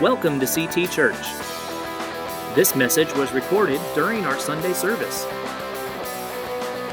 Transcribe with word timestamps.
Welcome 0.00 0.38
to 0.38 0.46
CT 0.46 0.92
Church. 0.92 1.26
This 2.54 2.76
message 2.76 3.12
was 3.14 3.32
recorded 3.32 3.80
during 3.96 4.24
our 4.26 4.38
Sunday 4.38 4.72
service. 4.72 5.24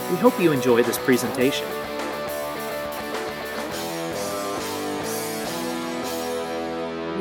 We 0.10 0.18
hope 0.18 0.40
you 0.40 0.52
enjoy 0.52 0.82
this 0.82 0.98
presentation. 0.98 1.68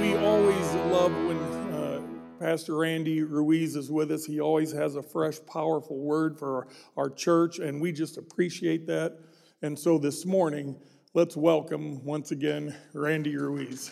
We 0.01 0.17
always 0.17 0.75
love 0.91 1.13
when 1.27 1.37
uh, 1.75 2.01
Pastor 2.41 2.77
Randy 2.77 3.23
Ruiz 3.23 3.77
is 3.77 3.91
with 3.91 4.11
us. 4.11 4.25
He 4.25 4.41
always 4.41 4.73
has 4.73 4.97
a 4.97 5.03
fresh, 5.03 5.37
powerful 5.47 5.99
word 5.99 6.39
for 6.39 6.57
our, 6.57 6.69
our 6.97 7.11
church, 7.11 7.59
and 7.59 7.79
we 7.79 7.93
just 7.93 8.17
appreciate 8.17 8.87
that. 8.87 9.19
And 9.61 9.79
so 9.79 9.99
this 9.99 10.25
morning, 10.25 10.81
let's 11.13 11.37
welcome 11.37 12.03
once 12.07 12.31
again 12.31 12.75
Randy 12.95 13.37
Ruiz. 13.37 13.91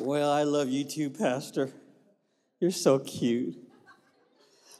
Well, 0.00 0.30
I 0.30 0.44
love 0.44 0.70
you 0.70 0.84
too, 0.84 1.10
Pastor. 1.10 1.70
You're 2.58 2.70
so 2.70 2.98
cute. 2.98 3.54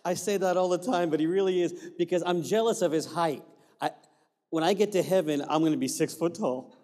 I 0.02 0.14
say 0.14 0.38
that 0.38 0.56
all 0.56 0.70
the 0.70 0.78
time, 0.78 1.10
but 1.10 1.20
he 1.20 1.26
really 1.26 1.60
is 1.60 1.74
because 1.98 2.22
I'm 2.24 2.42
jealous 2.42 2.80
of 2.80 2.90
his 2.90 3.04
height. 3.04 3.42
I, 3.82 3.90
when 4.48 4.64
I 4.64 4.72
get 4.72 4.92
to 4.92 5.02
heaven, 5.02 5.42
I'm 5.46 5.60
going 5.60 5.72
to 5.72 5.78
be 5.78 5.88
six 5.88 6.14
foot 6.14 6.36
tall. 6.36 6.74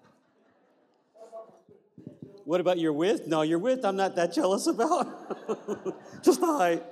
What 2.45 2.60
about 2.60 2.78
your 2.78 2.92
width? 2.92 3.26
No, 3.26 3.40
your 3.40 3.59
width, 3.59 3.86
I'm 3.86 3.96
not 3.96 4.16
that 4.16 4.34
jealous 4.34 4.66
about. 4.66 6.23
Just 6.23 6.40
the 6.40 6.46
height. 6.46 6.84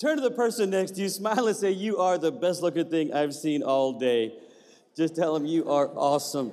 Turn 0.00 0.16
to 0.16 0.22
the 0.22 0.32
person 0.32 0.70
next 0.70 0.92
to 0.92 1.02
you, 1.02 1.08
smile 1.08 1.46
and 1.46 1.56
say, 1.56 1.70
You 1.70 1.98
are 1.98 2.18
the 2.18 2.32
best 2.32 2.62
looking 2.62 2.90
thing 2.90 3.12
I've 3.14 3.34
seen 3.34 3.62
all 3.62 3.98
day. 3.98 4.34
Just 4.96 5.14
tell 5.14 5.34
them 5.34 5.46
you 5.46 5.70
are 5.70 5.88
awesome. 5.94 6.52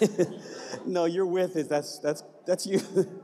no, 0.86 1.06
your 1.06 1.24
width 1.24 1.56
is 1.56 1.66
that's 1.66 1.98
that's 1.98 2.22
that's 2.46 2.66
you. 2.66 2.80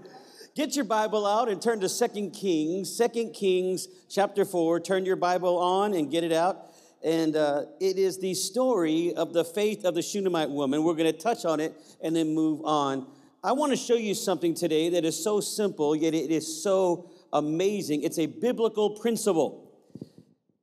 Get 0.57 0.75
your 0.75 0.85
Bible 0.85 1.27
out 1.27 1.49
and 1.49 1.63
turn 1.63 1.81
to 1.81 1.89
Second 1.89 2.33
Kings, 2.33 2.95
Second 2.95 3.33
Kings 3.33 3.87
chapter 4.09 4.45
4. 4.45 4.81
Turn 4.81 5.05
your 5.05 5.17
Bible 5.17 5.59
on 5.59 5.95
and 5.95 6.11
get 6.11 6.25
it 6.25 6.33
out. 6.33 6.73
And 7.05 7.37
uh, 7.37 7.67
it 7.81 7.99
is 7.99 8.19
the 8.19 8.35
story 8.35 9.15
of 9.15 9.33
the 9.33 9.45
faith 9.45 9.85
of 9.85 9.95
the 9.95 10.03
Shunammite 10.03 10.51
woman. 10.51 10.83
We're 10.83 10.95
going 10.95 11.11
to 11.11 11.19
touch 11.19 11.45
on 11.45 11.61
it 11.61 11.75
and 12.03 12.15
then 12.15 12.35
move 12.35 12.63
on. 12.65 13.07
I 13.43 13.53
want 13.53 13.73
to 13.73 13.77
show 13.77 13.95
you 13.95 14.15
something 14.15 14.55
today 14.55 14.91
that 14.91 15.05
is 15.05 15.23
so 15.23 15.41
simple, 15.41 15.95
yet 15.97 16.15
it 16.15 16.31
is 16.31 16.63
so 16.63 17.11
amazing. 17.33 18.03
It's 18.03 18.19
a 18.19 18.27
biblical 18.27 18.99
principle. 18.99 19.71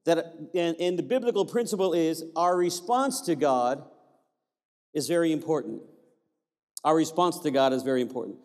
That, 0.06 0.36
and, 0.54 0.76
and 0.80 1.00
the 1.00 1.04
biblical 1.04 1.46
principle 1.46 1.94
is 1.94 2.24
our 2.36 2.56
response 2.56 3.22
to 3.22 3.36
God 3.36 3.84
is 4.94 5.08
very 5.08 5.32
important. 5.32 5.82
Our 6.84 6.96
response 6.96 7.40
to 7.40 7.52
God 7.52 7.74
is 7.74 7.84
very 7.84 8.02
important. 8.02 8.38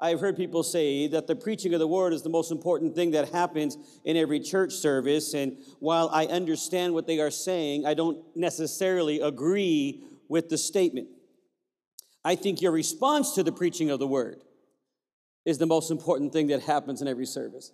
I've 0.00 0.20
heard 0.20 0.36
people 0.36 0.62
say 0.62 1.08
that 1.08 1.26
the 1.26 1.36
preaching 1.36 1.74
of 1.74 1.80
the 1.80 1.86
word 1.86 2.14
is 2.14 2.22
the 2.22 2.30
most 2.30 2.50
important 2.50 2.94
thing 2.94 3.10
that 3.10 3.28
happens 3.30 3.76
in 4.04 4.16
every 4.16 4.40
church 4.40 4.72
service. 4.72 5.34
And 5.34 5.58
while 5.78 6.08
I 6.10 6.26
understand 6.26 6.94
what 6.94 7.06
they 7.06 7.20
are 7.20 7.30
saying, 7.30 7.84
I 7.84 7.94
don't 7.94 8.18
necessarily 8.34 9.20
agree 9.20 10.02
with 10.28 10.48
the 10.48 10.56
statement. 10.56 11.08
I 12.24 12.34
think 12.34 12.62
your 12.62 12.72
response 12.72 13.34
to 13.34 13.42
the 13.42 13.52
preaching 13.52 13.90
of 13.90 13.98
the 13.98 14.06
word 14.06 14.42
is 15.44 15.58
the 15.58 15.66
most 15.66 15.90
important 15.90 16.32
thing 16.32 16.46
that 16.48 16.62
happens 16.62 17.02
in 17.02 17.08
every 17.08 17.26
service. 17.26 17.72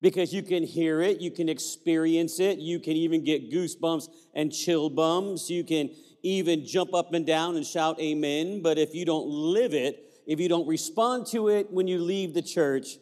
Because 0.00 0.32
you 0.32 0.42
can 0.42 0.62
hear 0.62 1.00
it, 1.00 1.20
you 1.20 1.30
can 1.30 1.48
experience 1.48 2.40
it, 2.40 2.58
you 2.58 2.78
can 2.78 2.92
even 2.92 3.24
get 3.24 3.50
goosebumps 3.50 4.08
and 4.34 4.52
chill 4.52 4.90
bums, 4.90 5.50
you 5.50 5.64
can 5.64 5.90
even 6.22 6.66
jump 6.66 6.94
up 6.94 7.14
and 7.14 7.26
down 7.26 7.56
and 7.56 7.66
shout 7.66 8.00
amen. 8.00 8.62
But 8.62 8.78
if 8.78 8.94
you 8.94 9.04
don't 9.04 9.26
live 9.26 9.74
it, 9.74 10.07
if 10.28 10.38
you 10.38 10.48
don't 10.48 10.68
respond 10.68 11.26
to 11.28 11.48
it 11.48 11.72
when 11.72 11.88
you 11.88 11.98
leave 11.98 12.34
the 12.34 12.42
church, 12.42 12.98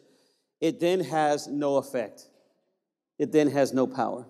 it 0.61 0.79
then 0.79 1.01
has 1.01 1.45
no 1.45 1.75
effect. 1.75 2.23
It 3.19 3.33
then 3.33 3.51
has 3.51 3.73
no 3.73 3.85
power. 3.85 4.25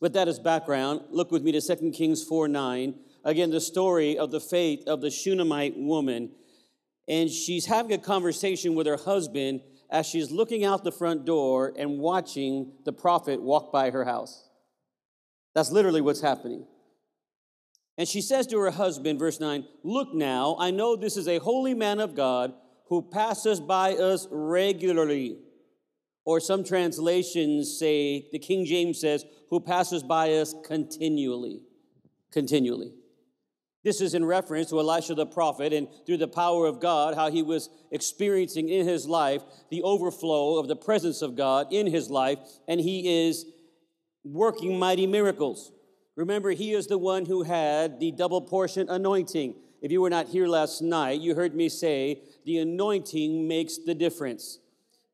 With 0.00 0.14
that 0.14 0.26
as 0.26 0.38
background, 0.38 1.02
look 1.10 1.30
with 1.30 1.42
me 1.42 1.52
to 1.52 1.60
2 1.60 1.90
Kings 1.90 2.24
4 2.24 2.48
9. 2.48 2.94
Again, 3.24 3.50
the 3.50 3.60
story 3.60 4.16
of 4.16 4.30
the 4.30 4.40
faith 4.40 4.84
of 4.86 5.02
the 5.02 5.10
Shunammite 5.10 5.76
woman. 5.76 6.30
And 7.08 7.30
she's 7.30 7.66
having 7.66 7.92
a 7.92 7.98
conversation 7.98 8.74
with 8.74 8.86
her 8.86 8.96
husband 8.96 9.60
as 9.90 10.06
she's 10.06 10.30
looking 10.30 10.64
out 10.64 10.82
the 10.82 10.90
front 10.90 11.26
door 11.26 11.74
and 11.76 11.98
watching 11.98 12.72
the 12.84 12.92
prophet 12.92 13.40
walk 13.40 13.70
by 13.70 13.90
her 13.90 14.04
house. 14.04 14.48
That's 15.54 15.70
literally 15.70 16.00
what's 16.00 16.22
happening. 16.22 16.66
And 17.98 18.06
she 18.06 18.20
says 18.20 18.46
to 18.48 18.58
her 18.58 18.70
husband, 18.70 19.18
verse 19.18 19.40
9, 19.40 19.64
Look 19.82 20.14
now, 20.14 20.56
I 20.58 20.70
know 20.70 20.96
this 20.96 21.16
is 21.16 21.28
a 21.28 21.38
holy 21.38 21.74
man 21.74 21.98
of 21.98 22.14
God 22.14 22.52
who 22.88 23.02
passes 23.02 23.60
by 23.60 23.94
us 23.94 24.28
regularly. 24.30 25.38
Or 26.24 26.40
some 26.40 26.64
translations 26.64 27.78
say, 27.78 28.28
the 28.32 28.38
King 28.38 28.64
James 28.64 29.00
says, 29.00 29.24
who 29.48 29.60
passes 29.60 30.02
by 30.02 30.34
us 30.34 30.54
continually. 30.64 31.60
Continually. 32.32 32.92
This 33.84 34.00
is 34.00 34.14
in 34.14 34.24
reference 34.24 34.70
to 34.70 34.80
Elisha 34.80 35.14
the 35.14 35.26
prophet 35.26 35.72
and 35.72 35.86
through 36.04 36.16
the 36.16 36.26
power 36.26 36.66
of 36.66 36.80
God, 36.80 37.14
how 37.14 37.30
he 37.30 37.44
was 37.44 37.70
experiencing 37.92 38.68
in 38.68 38.86
his 38.86 39.06
life 39.06 39.42
the 39.70 39.82
overflow 39.82 40.58
of 40.58 40.66
the 40.66 40.74
presence 40.74 41.22
of 41.22 41.36
God 41.36 41.68
in 41.72 41.86
his 41.86 42.10
life, 42.10 42.40
and 42.66 42.80
he 42.80 43.28
is 43.28 43.46
working 44.24 44.76
mighty 44.76 45.06
miracles. 45.06 45.70
Remember, 46.16 46.50
he 46.50 46.72
is 46.72 46.86
the 46.86 46.98
one 46.98 47.26
who 47.26 47.42
had 47.42 48.00
the 48.00 48.10
double 48.10 48.40
portion 48.40 48.88
anointing. 48.88 49.54
If 49.82 49.92
you 49.92 50.00
were 50.00 50.10
not 50.10 50.28
here 50.28 50.46
last 50.46 50.80
night, 50.80 51.20
you 51.20 51.34
heard 51.34 51.54
me 51.54 51.68
say 51.68 52.22
the 52.46 52.58
anointing 52.58 53.46
makes 53.46 53.76
the 53.76 53.94
difference. 53.94 54.58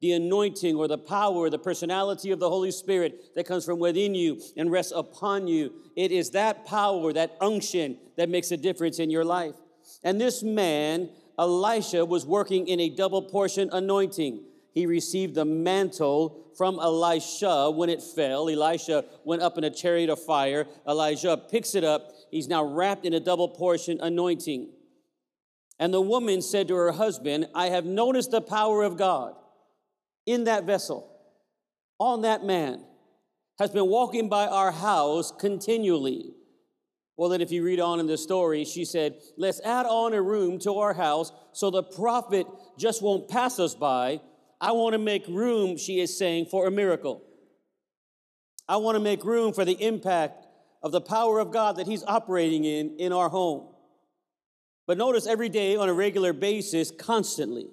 The 0.01 0.13
anointing 0.13 0.77
or 0.77 0.87
the 0.87 0.99
power, 0.99 1.51
the 1.51 1.59
personality 1.59 2.31
of 2.31 2.39
the 2.39 2.49
Holy 2.49 2.71
Spirit 2.71 3.35
that 3.35 3.47
comes 3.47 3.65
from 3.65 3.81
within 3.81 4.15
you 4.15 4.41
and 4.57 4.71
rests 4.71 4.93
upon 4.95 5.49
you. 5.49 5.73
It 5.97 6.13
is 6.13 6.31
that 6.31 6.65
power, 6.67 7.13
that 7.13 7.37
unction 7.41 7.99
that 8.17 8.29
makes 8.29 8.53
a 8.53 8.57
difference 8.57 8.99
in 9.01 9.11
your 9.11 9.25
life. 9.25 9.55
And 10.05 10.21
this 10.21 10.43
man, 10.43 11.11
Elisha, 11.39 12.05
was 12.05 12.25
working 12.25 12.69
in 12.69 12.79
a 12.79 12.89
double 12.89 13.23
portion 13.23 13.71
anointing. 13.73 14.45
He 14.73 14.87
received 14.87 15.35
the 15.35 15.45
mantle 15.45 16.51
from 16.57 16.79
Elisha 16.79 17.71
when 17.71 17.91
it 17.91 18.03
fell. 18.03 18.49
Elisha 18.49 19.05
went 19.25 19.43
up 19.43 19.59
in 19.59 19.65
a 19.65 19.71
chariot 19.71 20.11
of 20.11 20.25
fire. 20.25 20.67
Elijah 20.89 21.37
picks 21.37 21.75
it 21.75 21.85
up. 21.85 22.13
He's 22.31 22.49
now 22.49 22.65
wrapped 22.65 23.05
in 23.05 23.13
a 23.13 23.21
double 23.21 23.49
portion 23.49 24.01
anointing. 24.01 24.71
And 25.79 25.93
the 25.93 26.01
woman 26.01 26.41
said 26.41 26.69
to 26.69 26.75
her 26.75 26.93
husband, 26.93 27.49
I 27.55 27.67
have 27.67 27.85
noticed 27.85 28.31
the 28.31 28.41
power 28.41 28.83
of 28.83 28.97
God 28.97 29.35
in 30.25 30.45
that 30.45 30.65
vessel, 30.65 31.11
on 31.99 32.23
that 32.23 32.45
man, 32.45 32.85
has 33.59 33.71
been 33.71 33.89
walking 33.89 34.29
by 34.29 34.47
our 34.47 34.71
house 34.71 35.33
continually. 35.33 36.35
Well, 37.17 37.29
then, 37.29 37.41
if 37.41 37.53
you 37.53 37.63
read 37.63 37.79
on 37.79 38.01
in 38.01 38.07
the 38.07 38.17
story, 38.17 38.65
she 38.65 38.85
said, 38.85 39.17
Let's 39.37 39.61
add 39.61 39.85
on 39.87 40.15
a 40.15 40.23
room 40.23 40.59
to 40.61 40.75
our 40.77 40.95
house 40.95 41.31
so 41.53 41.71
the 41.71 41.83
prophet 41.83 42.47
just 42.79 43.03
won't 43.03 43.29
pass 43.29 43.59
us 43.59 43.75
by 43.75 44.21
I 44.63 44.71
want 44.71 44.93
to 44.93 44.99
make 44.99 45.27
room, 45.27 45.77
she 45.77 45.99
is 45.99 46.17
saying, 46.17 46.47
for 46.47 46.69
a 46.69 46.71
miracle. 46.71 47.25
I 48.69 48.77
want 48.77 48.95
to 48.95 49.01
make 49.01 49.25
room 49.25 49.53
for 49.53 49.65
the 49.65 49.73
impact 49.73 50.47
of 50.85 50.93
the 50.93 51.01
power 51.01 51.41
of 51.41 51.51
God 51.51 51.77
that 51.77 51.89
He's 51.89 52.05
operating 52.05 52.65
in 52.65 52.97
in 52.99 53.13
our 53.13 53.29
home. 53.29 53.75
But 54.87 54.99
notice 54.99 55.27
every 55.27 55.49
day 55.49 55.75
on 55.75 55.89
a 55.89 55.93
regular 55.93 56.33
basis, 56.33 56.93
constantly, 56.93 57.67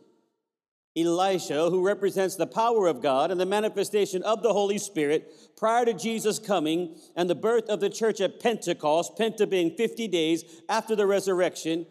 Elisha, 0.97 1.69
who 1.69 1.85
represents 1.85 2.35
the 2.35 2.47
power 2.47 2.87
of 2.87 3.03
God 3.03 3.29
and 3.29 3.39
the 3.39 3.45
manifestation 3.45 4.23
of 4.23 4.41
the 4.41 4.51
Holy 4.51 4.79
Spirit 4.79 5.31
prior 5.57 5.85
to 5.85 5.93
Jesus 5.93 6.39
coming 6.39 6.95
and 7.15 7.29
the 7.29 7.35
birth 7.35 7.69
of 7.69 7.81
the 7.81 7.89
church 7.89 8.19
at 8.19 8.39
Pentecost, 8.39 9.15
Penta 9.15 9.47
being 9.47 9.75
50 9.75 10.07
days 10.07 10.43
after 10.67 10.95
the 10.95 11.05
resurrection, 11.05 11.85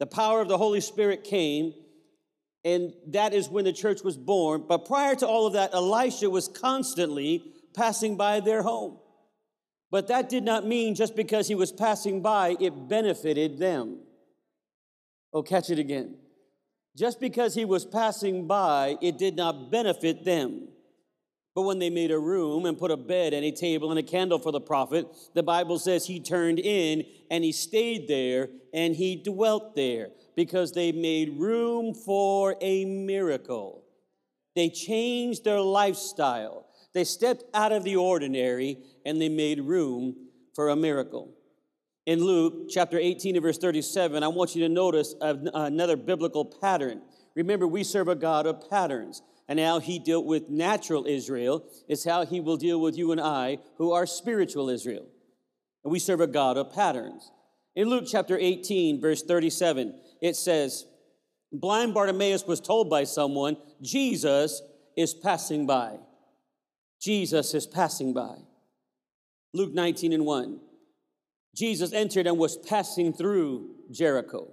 the 0.00 0.06
power 0.06 0.40
of 0.40 0.48
the 0.48 0.58
Holy 0.58 0.80
Spirit 0.80 1.22
came 1.22 1.72
and 2.64 2.92
that 3.08 3.32
is 3.32 3.48
when 3.48 3.64
the 3.64 3.72
church 3.72 4.02
was 4.02 4.16
born. 4.16 4.64
But 4.68 4.86
prior 4.86 5.14
to 5.16 5.26
all 5.26 5.46
of 5.46 5.54
that, 5.54 5.72
Elisha 5.72 6.28
was 6.28 6.48
constantly 6.48 7.44
passing 7.74 8.16
by 8.16 8.40
their 8.40 8.62
home. 8.62 8.98
But 9.90 10.08
that 10.08 10.28
did 10.28 10.44
not 10.44 10.66
mean 10.66 10.94
just 10.94 11.16
because 11.16 11.48
he 11.48 11.54
was 11.54 11.72
passing 11.72 12.22
by, 12.22 12.56
it 12.60 12.88
benefited 12.88 13.58
them. 13.58 14.00
Oh, 15.32 15.42
catch 15.42 15.70
it 15.70 15.78
again. 15.78 16.16
Just 16.96 17.20
because 17.20 17.54
he 17.54 17.64
was 17.64 17.84
passing 17.84 18.46
by, 18.46 18.96
it 19.00 19.16
did 19.16 19.36
not 19.36 19.70
benefit 19.70 20.24
them. 20.24 20.68
But 21.54 21.62
when 21.62 21.78
they 21.78 21.90
made 21.90 22.10
a 22.10 22.18
room 22.18 22.66
and 22.66 22.78
put 22.78 22.90
a 22.90 22.96
bed 22.96 23.32
and 23.32 23.44
a 23.44 23.50
table 23.50 23.90
and 23.90 23.98
a 23.98 24.04
candle 24.04 24.38
for 24.38 24.52
the 24.52 24.60
prophet, 24.60 25.06
the 25.34 25.42
Bible 25.42 25.78
says 25.78 26.06
he 26.06 26.20
turned 26.20 26.60
in 26.60 27.04
and 27.30 27.42
he 27.42 27.52
stayed 27.52 28.06
there 28.06 28.48
and 28.72 28.94
he 28.94 29.16
dwelt 29.16 29.74
there 29.74 30.10
because 30.40 30.72
they 30.72 30.90
made 30.90 31.38
room 31.38 31.92
for 31.92 32.56
a 32.62 32.86
miracle. 32.86 33.84
They 34.56 34.70
changed 34.70 35.44
their 35.44 35.60
lifestyle. 35.60 36.64
They 36.94 37.04
stepped 37.04 37.44
out 37.52 37.72
of 37.72 37.84
the 37.84 37.96
ordinary 37.96 38.78
and 39.04 39.20
they 39.20 39.28
made 39.28 39.60
room 39.60 40.16
for 40.54 40.70
a 40.70 40.76
miracle. 40.76 41.34
In 42.06 42.24
Luke 42.24 42.70
chapter 42.70 42.98
18 42.98 43.36
and 43.36 43.42
verse 43.42 43.58
37, 43.58 44.22
I 44.22 44.28
want 44.28 44.56
you 44.56 44.66
to 44.66 44.72
notice 44.72 45.14
another 45.20 45.98
biblical 45.98 46.46
pattern. 46.46 47.02
Remember, 47.34 47.66
we 47.66 47.84
serve 47.84 48.08
a 48.08 48.14
God 48.14 48.46
of 48.46 48.70
patterns. 48.70 49.20
And 49.46 49.60
how 49.60 49.78
he 49.78 49.98
dealt 49.98 50.24
with 50.24 50.48
natural 50.48 51.04
Israel 51.06 51.66
is 51.86 52.02
how 52.02 52.24
he 52.24 52.40
will 52.40 52.56
deal 52.56 52.80
with 52.80 52.96
you 52.96 53.12
and 53.12 53.20
I, 53.20 53.58
who 53.76 53.92
are 53.92 54.06
spiritual 54.06 54.70
Israel. 54.70 55.06
And 55.84 55.92
we 55.92 55.98
serve 55.98 56.22
a 56.22 56.26
God 56.26 56.56
of 56.56 56.72
patterns. 56.72 57.30
In 57.76 57.88
Luke 57.88 58.06
chapter 58.10 58.36
18, 58.38 59.00
verse 59.00 59.22
37, 59.22 59.94
it 60.20 60.36
says, 60.36 60.86
Blind 61.52 61.94
Bartimaeus 61.94 62.46
was 62.46 62.60
told 62.60 62.88
by 62.88 63.04
someone, 63.04 63.56
Jesus 63.82 64.62
is 64.96 65.14
passing 65.14 65.66
by. 65.66 65.96
Jesus 67.00 67.54
is 67.54 67.66
passing 67.66 68.12
by. 68.12 68.36
Luke 69.52 69.72
19 69.72 70.12
and 70.12 70.24
1. 70.24 70.60
Jesus 71.54 71.92
entered 71.92 72.26
and 72.26 72.38
was 72.38 72.56
passing 72.56 73.12
through 73.12 73.74
Jericho. 73.90 74.52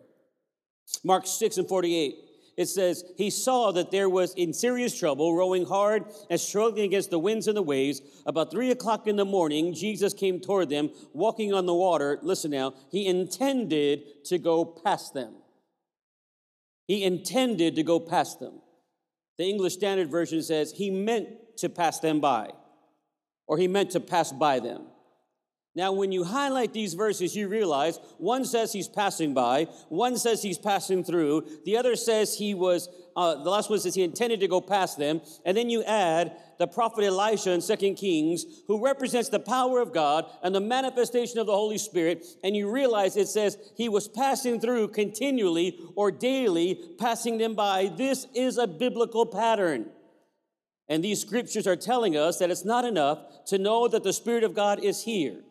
Mark 1.04 1.28
6 1.28 1.58
and 1.58 1.68
48 1.68 2.16
it 2.58 2.68
says, 2.68 3.04
He 3.18 3.30
saw 3.30 3.72
that 3.74 3.92
there 3.92 4.10
was 4.10 4.34
in 4.34 4.52
serious 4.52 4.98
trouble, 4.98 5.36
rowing 5.36 5.66
hard 5.66 6.06
and 6.30 6.40
struggling 6.40 6.86
against 6.86 7.12
the 7.12 7.20
winds 7.20 7.48
and 7.48 7.56
the 7.56 7.62
waves. 7.62 8.02
About 8.26 8.50
three 8.50 8.72
o'clock 8.72 9.06
in 9.06 9.16
the 9.16 9.26
morning, 9.26 9.76
Jesus 9.76 10.14
came 10.14 10.40
toward 10.40 10.70
them, 10.70 10.90
walking 11.14 11.54
on 11.54 11.68
the 11.68 11.76
water. 11.76 12.18
Listen 12.24 12.52
now, 12.52 12.74
he 12.90 13.06
intended 13.06 14.26
to 14.26 14.40
go 14.40 14.66
past 14.66 15.14
them. 15.14 15.36
He 16.88 17.04
intended 17.04 17.76
to 17.76 17.84
go 17.84 18.00
past 18.00 18.40
them. 18.40 18.62
The 19.38 19.44
English 19.44 19.74
Standard 19.74 20.10
Version 20.10 20.42
says, 20.42 20.72
He 20.72 20.90
meant 20.90 21.28
to 21.58 21.70
pass 21.70 22.00
them 22.00 22.20
by, 22.20 22.52
or 23.46 23.58
He 23.58 23.68
meant 23.68 23.92
to 23.92 24.00
pass 24.00 24.32
by 24.32 24.60
them. 24.60 24.88
Now, 25.78 25.92
when 25.92 26.12
you 26.12 26.24
highlight 26.24 26.74
these 26.74 26.96
verses, 26.96 27.36
you 27.36 27.48
realize 27.48 28.00
one 28.18 28.46
says 28.46 28.74
he's 28.74 28.88
passing 28.88 29.36
by, 29.36 29.66
one 29.90 30.18
says 30.18 30.42
he's 30.42 30.58
passing 30.58 31.04
through, 31.04 31.48
the 31.66 31.78
other 31.78 31.96
says 31.96 32.36
he 32.36 32.56
was, 32.56 32.90
uh, 33.16 33.44
the 33.44 33.52
last 33.52 33.70
one 33.70 33.78
says 33.78 33.94
he 33.94 34.02
intended 34.02 34.40
to 34.40 34.48
go 34.48 34.60
past 34.60 34.98
them, 34.98 35.22
and 35.46 35.56
then 35.56 35.70
you 35.70 35.84
add 35.84 36.36
the 36.58 36.66
prophet 36.66 37.04
Elisha 37.04 37.52
in 37.52 37.62
Second 37.62 37.94
Kings, 37.94 38.44
who 38.66 38.84
represents 38.84 39.30
the 39.30 39.40
power 39.40 39.80
of 39.80 39.94
God 39.94 40.26
and 40.42 40.56
the 40.56 40.60
manifestation 40.60 41.38
of 41.38 41.46
the 41.46 41.54
Holy 41.54 41.78
Spirit, 41.78 42.26
and 42.44 42.56
you 42.56 42.72
realize 42.72 43.16
it 43.16 43.28
says 43.28 43.56
he 43.76 43.88
was 43.88 44.08
passing 44.08 44.60
through 44.60 44.88
continually 44.88 45.80
or 45.96 46.10
daily, 46.10 46.82
passing 46.98 47.38
them 47.38 47.54
by. 47.54 47.92
This 47.96 48.26
is 48.34 48.58
a 48.58 48.66
biblical 48.66 49.28
pattern. 49.28 49.92
And 50.90 51.04
these 51.04 51.22
scriptures 51.22 51.68
are 51.68 51.76
telling 51.76 52.18
us 52.18 52.40
that 52.40 52.50
it's 52.50 52.66
not 52.66 52.84
enough 52.84 53.46
to 53.46 53.60
know 53.60 53.88
that 53.88 54.02
the 54.02 54.14
Spirit 54.14 54.44
of 54.44 54.56
God 54.56 54.84
is 54.84 55.04
here. 55.04 55.44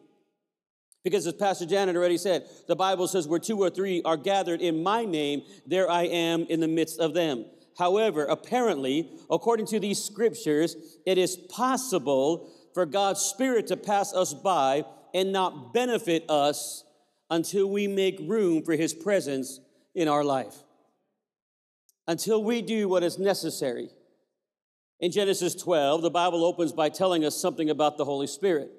Because 1.06 1.24
as 1.24 1.34
Pastor 1.34 1.66
Janet 1.66 1.94
already 1.94 2.18
said, 2.18 2.48
the 2.66 2.74
Bible 2.74 3.06
says, 3.06 3.28
where 3.28 3.38
two 3.38 3.60
or 3.60 3.70
three 3.70 4.02
are 4.02 4.16
gathered 4.16 4.60
in 4.60 4.82
my 4.82 5.04
name, 5.04 5.42
there 5.64 5.88
I 5.88 6.02
am 6.02 6.46
in 6.48 6.58
the 6.58 6.66
midst 6.66 6.98
of 6.98 7.14
them. 7.14 7.44
However, 7.78 8.24
apparently, 8.24 9.12
according 9.30 9.66
to 9.66 9.78
these 9.78 10.02
scriptures, 10.02 10.74
it 11.06 11.16
is 11.16 11.36
possible 11.36 12.52
for 12.74 12.86
God's 12.86 13.20
Spirit 13.20 13.68
to 13.68 13.76
pass 13.76 14.12
us 14.14 14.34
by 14.34 14.84
and 15.14 15.30
not 15.30 15.72
benefit 15.72 16.28
us 16.28 16.82
until 17.30 17.70
we 17.70 17.86
make 17.86 18.18
room 18.26 18.64
for 18.64 18.72
His 18.72 18.92
presence 18.92 19.60
in 19.94 20.08
our 20.08 20.24
life. 20.24 20.56
Until 22.08 22.42
we 22.42 22.62
do 22.62 22.88
what 22.88 23.04
is 23.04 23.16
necessary. 23.16 23.90
In 24.98 25.12
Genesis 25.12 25.54
12, 25.54 26.02
the 26.02 26.10
Bible 26.10 26.44
opens 26.44 26.72
by 26.72 26.88
telling 26.88 27.24
us 27.24 27.36
something 27.36 27.70
about 27.70 27.96
the 27.96 28.04
Holy 28.04 28.26
Spirit 28.26 28.72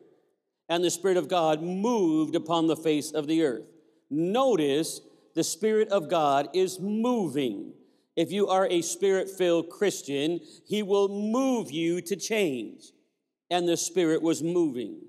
and 0.69 0.83
the 0.83 0.91
Spirit 0.91 1.17
of 1.17 1.27
God 1.27 1.61
moved 1.61 2.35
upon 2.35 2.67
the 2.67 2.75
face 2.75 3.11
of 3.11 3.27
the 3.27 3.43
earth. 3.43 3.65
Notice 4.09 5.01
the 5.35 5.43
Spirit 5.43 5.89
of 5.89 6.09
God 6.09 6.49
is 6.53 6.79
moving. 6.79 7.73
If 8.15 8.31
you 8.31 8.47
are 8.47 8.67
a 8.67 8.81
spirit 8.81 9.29
filled 9.29 9.69
Christian, 9.69 10.39
He 10.65 10.81
will 10.83 11.07
move 11.07 11.71
you 11.71 12.01
to 12.01 12.15
change. 12.15 12.91
And 13.49 13.67
the 13.67 13.77
Spirit 13.77 14.21
was 14.21 14.43
moving. 14.43 15.01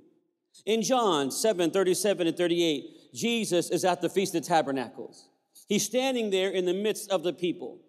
In 0.66 0.82
John 0.82 1.31
7 1.31 1.70
37 1.70 2.26
and 2.26 2.37
38, 2.37 3.14
Jesus 3.14 3.70
is 3.70 3.84
at 3.84 4.00
the 4.00 4.08
Feast 4.08 4.34
of 4.34 4.44
Tabernacles. 4.44 5.28
He's 5.69 5.84
standing 5.84 6.31
there 6.31 6.50
in 6.50 6.64
the 6.64 6.75
midst 6.75 7.11
of 7.11 7.22
the 7.22 7.32
people. 7.32 7.81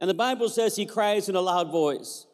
And 0.00 0.08
the 0.08 0.14
Bible 0.14 0.48
says 0.48 0.76
he 0.76 0.86
cries 0.86 1.28
in 1.28 1.36
a 1.36 1.40
loud 1.40 1.70
voice. 1.70 2.26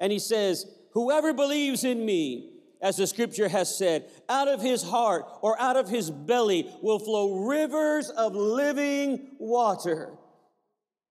And 0.00 0.10
he 0.12 0.18
says, 0.18 0.66
Whoever 0.92 1.32
believes 1.32 1.84
in 1.84 2.04
me, 2.04 2.53
as 2.84 2.98
the 2.98 3.06
scripture 3.06 3.48
has 3.48 3.74
said, 3.74 4.04
out 4.28 4.46
of 4.46 4.60
his 4.60 4.82
heart 4.82 5.24
or 5.40 5.58
out 5.58 5.76
of 5.76 5.88
his 5.88 6.10
belly 6.10 6.70
will 6.82 6.98
flow 6.98 7.46
rivers 7.46 8.10
of 8.10 8.36
living 8.36 9.30
water. 9.38 10.12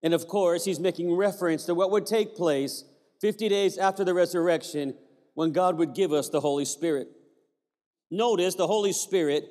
And 0.04 0.14
of 0.14 0.28
course, 0.28 0.64
he's 0.64 0.80
making 0.80 1.16
reference 1.16 1.66
to 1.66 1.74
what 1.74 1.90
would 1.90 2.06
take 2.06 2.36
place 2.36 2.84
50 3.22 3.50
days 3.50 3.80
after 3.80 4.04
the 4.04 4.14
resurrection 4.14 4.94
when 5.34 5.52
God 5.52 5.80
would 5.80 5.96
give 5.96 6.14
us 6.14 6.30
the 6.30 6.42
Holy 6.42 6.66
Spirit. 6.66 7.08
Notice 8.12 8.54
the 8.54 8.68
Holy 8.68 8.94
Spirit, 8.94 9.50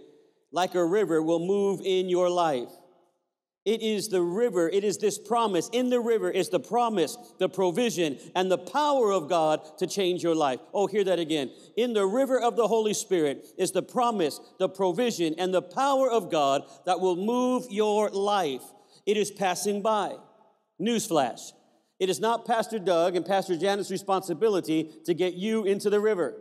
like 0.53 0.77
a 0.77 0.85
river, 0.85 1.21
will 1.21 1.45
move 1.45 1.81
in 1.85 2.09
your 2.09 2.31
life. 2.31 2.71
It 3.65 3.81
is 3.81 4.09
the 4.09 4.23
river, 4.23 4.69
it 4.69 4.83
is 4.83 4.99
this 4.99 5.19
promise. 5.19 5.71
In 5.73 5.89
the 5.89 6.01
river 6.01 6.29
is 6.29 6.49
the 6.49 6.59
promise, 6.59 7.17
the 7.39 7.49
provision, 7.49 8.19
and 8.35 8.51
the 8.51 8.59
power 8.59 9.13
of 9.13 9.29
God 9.29 9.79
to 9.79 9.87
change 9.87 10.23
your 10.23 10.35
life. 10.35 10.59
Oh, 10.75 10.89
hear 10.89 11.05
that 11.05 11.21
again. 11.21 11.53
In 11.77 11.93
the 11.93 12.05
river 12.05 12.41
of 12.41 12.57
the 12.57 12.67
Holy 12.67 12.93
Spirit 12.93 13.47
is 13.57 13.71
the 13.71 13.83
promise, 13.83 14.41
the 14.59 14.69
provision, 14.69 15.37
and 15.39 15.55
the 15.55 15.63
power 15.63 16.11
of 16.11 16.29
God 16.29 16.65
that 16.87 16.99
will 16.99 17.15
move 17.15 17.67
your 17.71 18.11
life. 18.11 18.63
It 19.07 19.17
is 19.17 19.31
passing 19.31 19.81
by. 19.81 20.17
Newsflash. 20.81 21.53
It 22.01 22.11
is 22.11 22.19
not 22.19 22.45
Pastor 22.45 22.81
Doug 22.81 23.15
and 23.15 23.25
Pastor 23.25 23.57
Janet's 23.57 23.93
responsibility 23.93 24.91
to 25.05 25.15
get 25.15 25.35
you 25.35 25.65
into 25.65 25.89
the 25.89 26.01
river. 26.01 26.35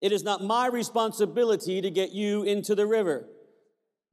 It 0.00 0.12
is 0.12 0.22
not 0.22 0.44
my 0.44 0.68
responsibility 0.68 1.80
to 1.80 1.90
get 1.90 2.12
you 2.12 2.44
into 2.44 2.76
the 2.76 2.86
river. 2.86 3.26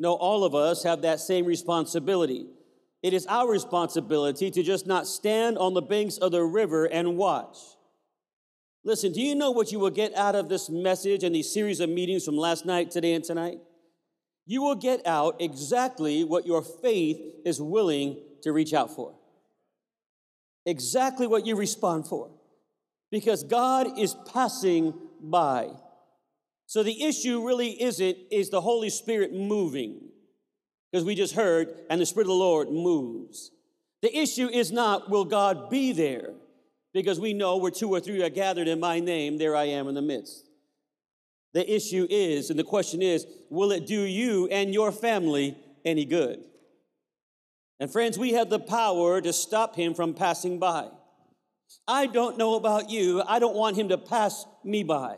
No, 0.01 0.13
all 0.13 0.44
of 0.44 0.56
us 0.56 0.81
have 0.81 1.03
that 1.03 1.19
same 1.19 1.45
responsibility. 1.45 2.48
It 3.03 3.13
is 3.13 3.27
our 3.27 3.48
responsibility 3.48 4.50
to 4.50 4.63
just 4.63 4.88
not 4.88 5.06
stand 5.06 5.59
on 5.59 5.75
the 5.75 5.81
banks 5.83 6.18
of 6.18 6.31
the 6.31 6.42
river 6.42 6.86
and 6.86 7.18
watch. 7.18 7.56
Listen, 8.83 9.12
do 9.12 9.21
you 9.21 9.36
know 9.36 9.51
what 9.51 9.71
you 9.71 9.77
will 9.77 9.92
get 9.92 10.15
out 10.15 10.33
of 10.33 10.50
this 10.50 10.71
message 10.71 11.24
and 11.24 11.36
these 11.36 11.53
series 11.53 11.80
of 11.80 11.88
meetings 11.88 12.25
from 12.25 12.36
last 12.36 12.65
night, 12.65 12.89
today, 12.89 13.13
and 13.13 13.24
tonight? 13.24 13.59
You 14.48 14.63
will 14.63 14.74
get 14.74 15.06
out 15.06 15.39
exactly 15.39 16.24
what 16.24 16.48
your 16.48 16.63
faith 16.63 17.22
is 17.46 17.62
willing 17.62 18.24
to 18.41 18.51
reach 18.53 18.74
out 18.74 18.96
for. 18.96 19.13
Exactly 20.65 21.27
what 21.27 21.46
you 21.46 21.55
respond 21.55 22.08
for. 22.08 22.31
Because 23.12 23.43
God 23.43 24.00
is 24.00 24.15
passing 24.34 24.96
by. 25.22 25.70
So 26.72 26.84
the 26.84 27.04
issue 27.04 27.46
really 27.46 27.84
isn't, 27.84 28.18
is 28.32 28.50
the 28.50 28.62
Holy 28.62 28.90
Spirit 28.90 29.34
moving? 29.34 30.00
Because 30.90 31.04
we 31.04 31.16
just 31.16 31.36
heard, 31.36 31.68
and 31.90 32.00
the 32.00 32.06
Spirit 32.06 32.28
of 32.28 32.30
the 32.30 32.34
Lord 32.36 32.72
moves. 32.72 33.51
The 34.01 34.18
issue 34.18 34.48
is 34.48 34.72
not, 34.72 35.10
will 35.10 35.25
God 35.25 35.70
be 35.70 35.92
there? 35.92 36.30
Because 36.94 37.20
we 37.20 37.34
know 37.34 37.58
where 37.58 37.72
two 37.72 37.90
or 37.90 38.00
three 38.00 38.24
are 38.24 38.30
gathered 38.30 38.70
in 38.70 38.80
my 38.80 39.01
name, 39.01 39.38
there 39.38 39.54
I 39.54 39.66
am 39.66 39.90
in 39.90 39.96
the 39.96 40.01
midst. 40.01 40.48
The 41.54 41.70
issue 41.70 42.08
is, 42.10 42.50
and 42.50 42.58
the 42.58 42.63
question 42.63 43.01
is, 43.01 43.28
will 43.50 43.74
it 43.74 43.86
do 43.86 44.04
you 44.04 44.48
and 44.48 44.74
your 44.74 44.94
family 44.94 45.58
any 45.84 46.06
good? 46.06 46.42
And 47.82 47.92
friends, 47.92 48.18
we 48.18 48.32
have 48.32 48.50
the 48.50 48.60
power 48.60 49.20
to 49.20 49.34
stop 49.34 49.75
him 49.75 49.94
from 49.94 50.13
passing 50.13 50.58
by. 50.58 50.88
I 51.86 52.06
don't 52.06 52.38
know 52.38 52.56
about 52.56 52.90
you, 52.90 53.22
I 53.28 53.40
don't 53.40 53.58
want 53.58 53.75
him 53.75 53.90
to 53.90 53.98
pass 53.98 54.46
me 54.63 54.84
by. 54.84 55.18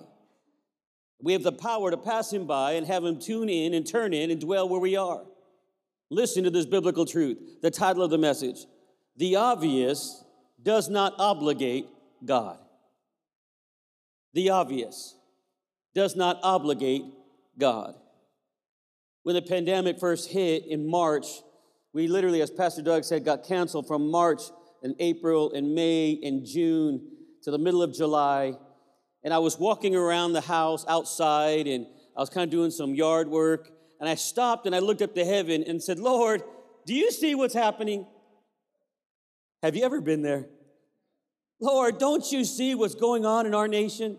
We 1.24 1.34
have 1.34 1.44
the 1.44 1.54
power 1.54 1.90
to 1.90 1.98
pass 1.98 2.32
him 2.32 2.46
by 2.46 2.74
and 2.74 2.86
have 2.86 3.04
him 3.04 3.20
tune 3.20 3.50
in 3.50 3.74
and 3.74 3.88
turn 3.88 4.14
in 4.14 4.30
and 4.30 4.40
dwell 4.40 4.68
where 4.68 4.80
we 4.80 4.98
are. 4.98 5.24
Listen 6.10 6.44
to 6.44 6.50
this 6.50 6.66
biblical 6.66 7.06
truth. 7.06 7.62
The 7.62 7.72
title 7.72 8.04
of 8.04 8.12
the 8.12 8.18
message 8.18 8.66
The 9.16 9.38
Obvious 9.38 10.24
Does 10.62 10.90
Not 10.90 11.14
Obligate 11.18 11.88
God. 12.26 12.60
The 14.34 14.50
obvious 14.50 15.16
does 15.94 16.16
not 16.16 16.40
obligate 16.44 17.04
God. 17.58 17.96
When 19.22 19.36
the 19.36 19.42
pandemic 19.42 20.00
first 20.00 20.30
hit 20.30 20.66
in 20.66 20.88
March, 20.88 21.28
we 21.94 22.08
literally, 22.08 22.42
as 22.42 22.50
Pastor 22.50 22.82
Doug 22.82 23.04
said, 23.04 23.24
got 23.24 23.46
canceled 23.46 23.88
from 23.88 24.10
March 24.10 24.42
and 24.82 24.96
April 25.00 25.54
and 25.54 25.76
May 25.76 26.20
and 26.24 26.46
June 26.46 27.08
to 27.44 27.52
the 27.52 27.60
middle 27.60 27.84
of 27.84 27.94
July 27.94 28.56
and 29.24 29.34
I 29.34 29.40
was 29.40 29.58
walking 29.58 29.96
around 29.96 30.34
the 30.34 30.42
house 30.42 30.86
outside 30.88 31.68
and 31.68 31.88
I 32.16 32.20
was 32.20 32.30
kind 32.30 32.44
of 32.44 32.50
doing 32.50 32.72
some 32.72 32.94
yard 32.94 33.28
work. 33.28 33.70
And 34.00 34.10
I 34.10 34.16
stopped 34.16 34.66
and 34.66 34.76
I 34.76 34.80
looked 34.80 35.02
up 35.02 35.16
to 35.16 35.24
heaven 35.24 35.64
and 35.66 35.82
said, 35.82 35.98
Lord, 35.98 36.44
do 36.86 36.94
you 36.94 37.12
see 37.12 37.36
what's 37.36 37.54
happening? 37.54 38.06
Have 39.62 39.76
you 39.76 39.86
ever 39.86 40.02
been 40.02 40.22
there? 40.22 40.48
Lord, 41.62 41.98
don't 41.98 42.30
you 42.30 42.44
see 42.44 42.76
what's 42.76 42.96
going 42.96 43.26
on 43.26 43.46
in 43.46 43.56
our 43.56 43.70
nation? 43.70 44.18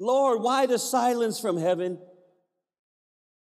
Lord, 0.00 0.42
why 0.42 0.66
the 0.66 0.78
silence 0.78 1.38
from 1.38 1.56
heaven? 1.56 1.98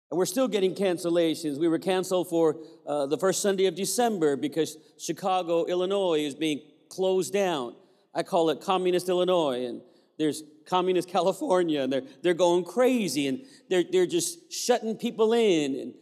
And 0.10 0.18
we're 0.18 0.26
still 0.26 0.48
getting 0.48 0.74
cancellations. 0.74 1.60
We 1.60 1.68
were 1.68 1.80
canceled 1.80 2.30
for 2.30 2.56
uh, 2.86 3.08
the 3.08 3.18
first 3.18 3.42
Sunday 3.42 3.66
of 3.66 3.76
December 3.76 4.38
because 4.38 4.78
Chicago, 4.98 5.66
Illinois 5.66 6.22
is 6.22 6.34
being 6.34 6.62
closed 6.88 7.34
down. 7.34 7.76
I 8.16 8.24
call 8.24 8.50
it 8.50 8.62
Communist 8.62 9.10
Illinois, 9.10 9.66
and 9.66 9.82
there's 10.18 10.44
Communist 10.66 11.08
California, 11.18 11.82
and 11.82 11.92
they're, 11.92 12.04
they're 12.22 12.34
going 12.34 12.64
crazy, 12.64 13.28
and 13.28 13.42
they're, 13.70 13.84
they're 13.90 14.06
just 14.06 14.52
shutting 14.52 14.96
people 14.96 15.34
in. 15.34 15.76
And 15.76 15.94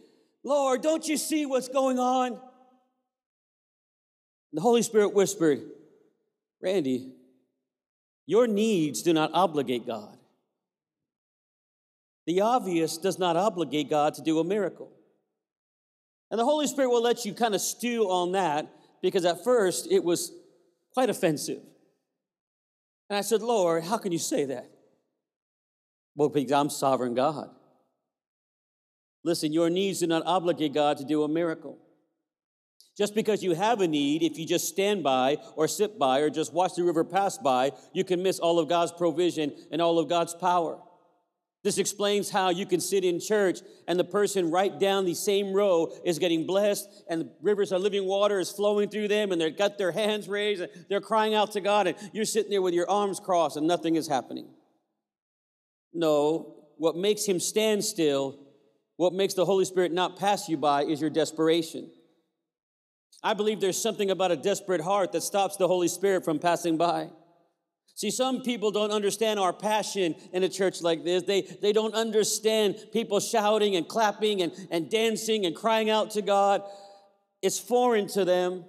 Lord, 0.44 0.82
don't 0.82 1.06
you 1.06 1.16
see 1.16 1.46
what's 1.46 1.68
going 1.68 1.98
on? 1.98 2.40
The 4.52 4.60
Holy 4.60 4.82
Spirit 4.82 5.12
whispered, 5.12 5.62
Randy, 6.62 7.12
your 8.26 8.46
needs 8.46 9.02
do 9.02 9.12
not 9.12 9.30
obligate 9.34 9.86
God. 9.86 10.16
The 12.26 12.40
obvious 12.40 12.98
does 12.98 13.18
not 13.18 13.36
obligate 13.36 13.88
God 13.88 14.14
to 14.14 14.22
do 14.22 14.40
a 14.40 14.44
miracle. 14.44 14.90
And 16.30 16.40
the 16.40 16.44
Holy 16.44 16.66
Spirit 16.66 16.88
will 16.90 17.02
let 17.02 17.24
you 17.24 17.34
kind 17.34 17.54
of 17.54 17.60
stew 17.60 18.04
on 18.04 18.32
that 18.32 18.66
because 19.00 19.24
at 19.24 19.44
first 19.44 19.86
it 19.90 20.02
was 20.02 20.32
quite 20.92 21.08
offensive. 21.08 21.60
And 23.08 23.16
I 23.16 23.20
said, 23.20 23.42
Lord, 23.42 23.84
how 23.84 23.98
can 23.98 24.12
you 24.12 24.18
say 24.18 24.46
that? 24.46 24.70
Well, 26.14 26.28
because 26.28 26.52
I'm 26.52 26.70
sovereign 26.70 27.14
God. 27.14 27.50
Listen, 29.22 29.52
your 29.52 29.70
needs 29.70 30.00
do 30.00 30.06
not 30.06 30.22
obligate 30.24 30.72
God 30.72 30.98
to 30.98 31.04
do 31.04 31.22
a 31.24 31.28
miracle. 31.28 31.78
Just 32.96 33.14
because 33.14 33.42
you 33.42 33.54
have 33.54 33.80
a 33.80 33.88
need, 33.88 34.22
if 34.22 34.38
you 34.38 34.46
just 34.46 34.68
stand 34.68 35.02
by 35.02 35.36
or 35.54 35.68
sit 35.68 35.98
by 35.98 36.20
or 36.20 36.30
just 36.30 36.54
watch 36.54 36.76
the 36.76 36.82
river 36.82 37.04
pass 37.04 37.36
by, 37.36 37.72
you 37.92 38.04
can 38.04 38.22
miss 38.22 38.38
all 38.38 38.58
of 38.58 38.68
God's 38.68 38.92
provision 38.92 39.52
and 39.70 39.82
all 39.82 39.98
of 39.98 40.08
God's 40.08 40.34
power. 40.34 40.78
This 41.66 41.78
explains 41.78 42.30
how 42.30 42.50
you 42.50 42.64
can 42.64 42.78
sit 42.78 43.04
in 43.04 43.18
church 43.18 43.58
and 43.88 43.98
the 43.98 44.04
person 44.04 44.52
right 44.52 44.78
down 44.78 45.04
the 45.04 45.14
same 45.14 45.52
row 45.52 45.92
is 46.04 46.20
getting 46.20 46.46
blessed 46.46 46.88
and 47.10 47.22
the 47.22 47.32
rivers 47.42 47.72
of 47.72 47.82
living 47.82 48.04
water 48.04 48.38
is 48.38 48.52
flowing 48.52 48.88
through 48.88 49.08
them 49.08 49.32
and 49.32 49.40
they've 49.40 49.58
got 49.58 49.76
their 49.76 49.90
hands 49.90 50.28
raised 50.28 50.62
and 50.62 50.70
they're 50.88 51.00
crying 51.00 51.34
out 51.34 51.50
to 51.54 51.60
God 51.60 51.88
and 51.88 51.96
you're 52.12 52.24
sitting 52.24 52.52
there 52.52 52.62
with 52.62 52.72
your 52.72 52.88
arms 52.88 53.18
crossed 53.18 53.56
and 53.56 53.66
nothing 53.66 53.96
is 53.96 54.06
happening. 54.06 54.46
No, 55.92 56.54
what 56.76 56.94
makes 56.94 57.24
him 57.24 57.40
stand 57.40 57.84
still, 57.84 58.38
what 58.96 59.12
makes 59.12 59.34
the 59.34 59.44
Holy 59.44 59.64
Spirit 59.64 59.90
not 59.90 60.16
pass 60.16 60.48
you 60.48 60.56
by 60.56 60.84
is 60.84 61.00
your 61.00 61.10
desperation. 61.10 61.90
I 63.24 63.34
believe 63.34 63.60
there's 63.60 63.82
something 63.82 64.12
about 64.12 64.30
a 64.30 64.36
desperate 64.36 64.82
heart 64.82 65.10
that 65.10 65.22
stops 65.22 65.56
the 65.56 65.66
Holy 65.66 65.88
Spirit 65.88 66.24
from 66.24 66.38
passing 66.38 66.76
by. 66.76 67.08
See, 67.96 68.10
some 68.10 68.42
people 68.42 68.70
don't 68.70 68.90
understand 68.90 69.40
our 69.40 69.54
passion 69.54 70.14
in 70.34 70.42
a 70.42 70.50
church 70.50 70.82
like 70.82 71.02
this. 71.02 71.22
They, 71.22 71.40
they 71.40 71.72
don't 71.72 71.94
understand 71.94 72.76
people 72.92 73.20
shouting 73.20 73.74
and 73.74 73.88
clapping 73.88 74.42
and, 74.42 74.52
and 74.70 74.90
dancing 74.90 75.46
and 75.46 75.56
crying 75.56 75.88
out 75.88 76.10
to 76.10 76.20
God. 76.20 76.62
It's 77.40 77.58
foreign 77.58 78.06
to 78.08 78.26
them. 78.26 78.66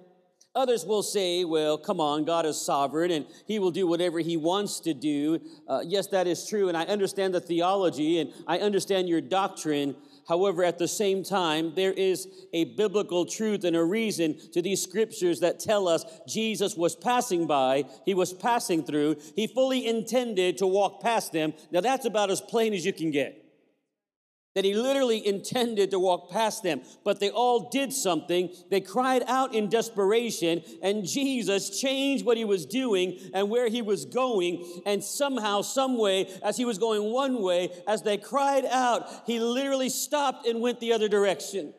Others 0.54 0.86
will 0.86 1.02
say, 1.02 1.44
well, 1.44 1.76
come 1.76 2.00
on, 2.00 2.24
God 2.24 2.46
is 2.46 2.58
sovereign 2.58 3.10
and 3.10 3.26
He 3.46 3.58
will 3.58 3.70
do 3.70 3.86
whatever 3.86 4.18
He 4.18 4.38
wants 4.38 4.80
to 4.80 4.94
do. 4.94 5.40
Uh, 5.68 5.82
yes, 5.84 6.06
that 6.06 6.26
is 6.26 6.48
true. 6.48 6.68
And 6.68 6.76
I 6.76 6.84
understand 6.84 7.34
the 7.34 7.40
theology 7.40 8.20
and 8.20 8.32
I 8.46 8.60
understand 8.60 9.10
your 9.10 9.20
doctrine. 9.20 9.94
However, 10.28 10.62
at 10.62 10.78
the 10.78 10.86
same 10.86 11.22
time, 11.22 11.72
there 11.74 11.92
is 11.92 12.28
a 12.52 12.64
biblical 12.64 13.24
truth 13.24 13.64
and 13.64 13.74
a 13.74 13.82
reason 13.82 14.38
to 14.52 14.60
these 14.60 14.82
scriptures 14.82 15.40
that 15.40 15.58
tell 15.58 15.88
us 15.88 16.04
Jesus 16.28 16.76
was 16.76 16.94
passing 16.94 17.46
by, 17.46 17.86
he 18.04 18.12
was 18.12 18.34
passing 18.34 18.84
through, 18.84 19.16
he 19.34 19.46
fully 19.46 19.86
intended 19.86 20.58
to 20.58 20.66
walk 20.66 21.00
past 21.00 21.32
them. 21.32 21.54
Now, 21.70 21.80
that's 21.80 22.04
about 22.04 22.30
as 22.30 22.42
plain 22.42 22.74
as 22.74 22.84
you 22.84 22.92
can 22.92 23.10
get 23.10 23.47
that 24.58 24.64
he 24.64 24.74
literally 24.74 25.24
intended 25.24 25.92
to 25.92 26.00
walk 26.00 26.32
past 26.32 26.64
them, 26.64 26.82
but 27.04 27.20
they 27.20 27.30
all 27.30 27.68
did 27.70 27.92
something. 27.92 28.52
They 28.72 28.80
cried 28.80 29.22
out 29.28 29.54
in 29.54 29.68
desperation, 29.68 30.64
and 30.82 31.06
Jesus 31.06 31.80
changed 31.80 32.26
what 32.26 32.36
he 32.36 32.44
was 32.44 32.66
doing 32.66 33.20
and 33.32 33.50
where 33.50 33.68
he 33.68 33.82
was 33.82 34.04
going. 34.04 34.82
And 34.84 35.04
somehow, 35.04 35.62
some 35.62 35.96
way, 35.96 36.28
as 36.42 36.56
he 36.56 36.64
was 36.64 36.76
going 36.76 37.04
one 37.04 37.40
way, 37.40 37.70
as 37.86 38.02
they 38.02 38.16
cried 38.16 38.64
out, 38.64 39.08
he 39.26 39.38
literally 39.38 39.90
stopped 39.90 40.44
and 40.44 40.60
went 40.60 40.80
the 40.80 40.92
other 40.92 41.08
direction. 41.08 41.72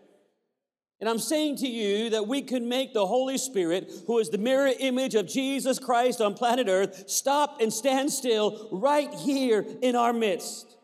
And 1.01 1.09
I'm 1.09 1.19
saying 1.19 1.57
to 1.57 1.67
you 1.67 2.11
that 2.11 2.29
we 2.29 2.41
can 2.41 2.69
make 2.69 2.93
the 2.93 3.05
Holy 3.05 3.37
Spirit, 3.37 3.91
who 4.07 4.19
is 4.19 4.29
the 4.29 4.37
mirror 4.37 4.71
image 4.79 5.15
of 5.15 5.27
Jesus 5.27 5.79
Christ 5.79 6.21
on 6.21 6.33
planet 6.33 6.69
Earth, 6.69 7.09
stop 7.09 7.59
and 7.59 7.73
stand 7.73 8.09
still 8.09 8.69
right 8.71 9.13
here 9.15 9.65
in 9.81 9.97
our 9.97 10.13
midst. 10.13 10.77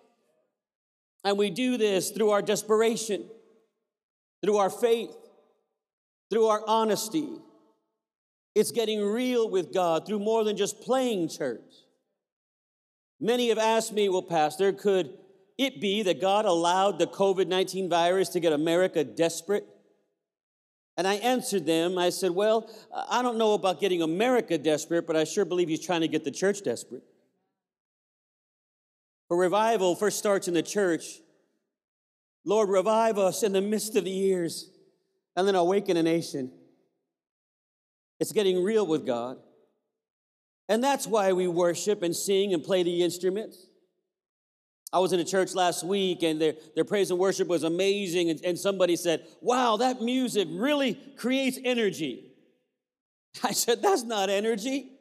And 1.25 1.37
we 1.37 1.49
do 1.49 1.75
this 1.75 2.11
through 2.11 2.29
our 2.29 2.41
desperation, 2.43 3.25
through 4.43 4.57
our 4.57 4.69
faith, 4.69 5.13
through 6.29 6.45
our 6.45 6.61
honesty. 6.67 7.27
It's 8.53 8.71
getting 8.71 9.03
real 9.03 9.49
with 9.49 9.73
God 9.73 10.05
through 10.05 10.19
more 10.19 10.43
than 10.43 10.55
just 10.55 10.81
playing 10.81 11.29
church. 11.29 11.73
Many 13.19 13.49
have 13.49 13.57
asked 13.57 13.91
me, 13.91 14.07
well, 14.07 14.21
Pastor, 14.21 14.71
could 14.71 15.17
it 15.57 15.81
be 15.81 16.03
that 16.03 16.21
God 16.21 16.45
allowed 16.45 16.99
the 16.99 17.07
COVID 17.07 17.47
19 17.47 17.89
virus 17.89 18.29
to 18.29 18.39
get 18.39 18.53
America 18.53 19.03
desperate? 19.03 19.65
And 20.97 21.07
I 21.07 21.15
answered 21.15 21.65
them, 21.65 21.97
I 21.97 22.09
said, 22.09 22.31
Well, 22.31 22.69
I 23.09 23.21
don't 23.21 23.37
know 23.37 23.53
about 23.53 23.81
getting 23.81 24.01
America 24.01 24.57
desperate, 24.57 25.05
but 25.05 25.15
I 25.15 25.25
sure 25.25 25.43
believe 25.43 25.67
He's 25.67 25.85
trying 25.85 26.01
to 26.01 26.07
get 26.07 26.23
the 26.23 26.31
church 26.31 26.63
desperate. 26.63 27.03
A 29.29 29.35
revival 29.35 29.95
first 29.95 30.17
starts 30.17 30.47
in 30.47 30.53
the 30.53 30.63
church. 30.63 31.19
Lord, 32.45 32.69
revive 32.69 33.17
us 33.17 33.41
in 33.43 33.53
the 33.53 33.61
midst 33.61 33.95
of 33.95 34.03
the 34.03 34.11
years 34.11 34.69
and 35.35 35.47
then 35.47 35.55
awaken 35.55 35.97
a 35.97 36.03
nation. 36.03 36.51
It's 38.19 38.31
getting 38.31 38.63
real 38.63 38.85
with 38.85 39.05
God. 39.05 39.37
And 40.69 40.83
that's 40.83 41.05
why 41.05 41.33
we 41.33 41.47
worship 41.47 42.03
and 42.03 42.15
sing 42.15 42.53
and 42.53 42.63
play 42.63 42.83
the 42.83 43.03
instruments. 43.03 43.67
I 44.93 44.99
was 44.99 45.11
in 45.11 45.19
a 45.19 45.25
church 45.25 45.53
last 45.53 45.83
week 45.83 46.23
and 46.23 46.39
their, 46.39 46.53
their 46.75 46.85
praise 46.85 47.09
and 47.11 47.19
worship 47.19 47.47
was 47.47 47.63
amazing. 47.63 48.29
And, 48.29 48.39
and 48.45 48.57
somebody 48.57 48.95
said, 48.95 49.25
Wow, 49.41 49.77
that 49.77 50.01
music 50.01 50.47
really 50.51 50.93
creates 51.17 51.59
energy. 51.63 52.31
I 53.43 53.51
said, 53.51 53.81
That's 53.81 54.03
not 54.03 54.29
energy. 54.29 54.91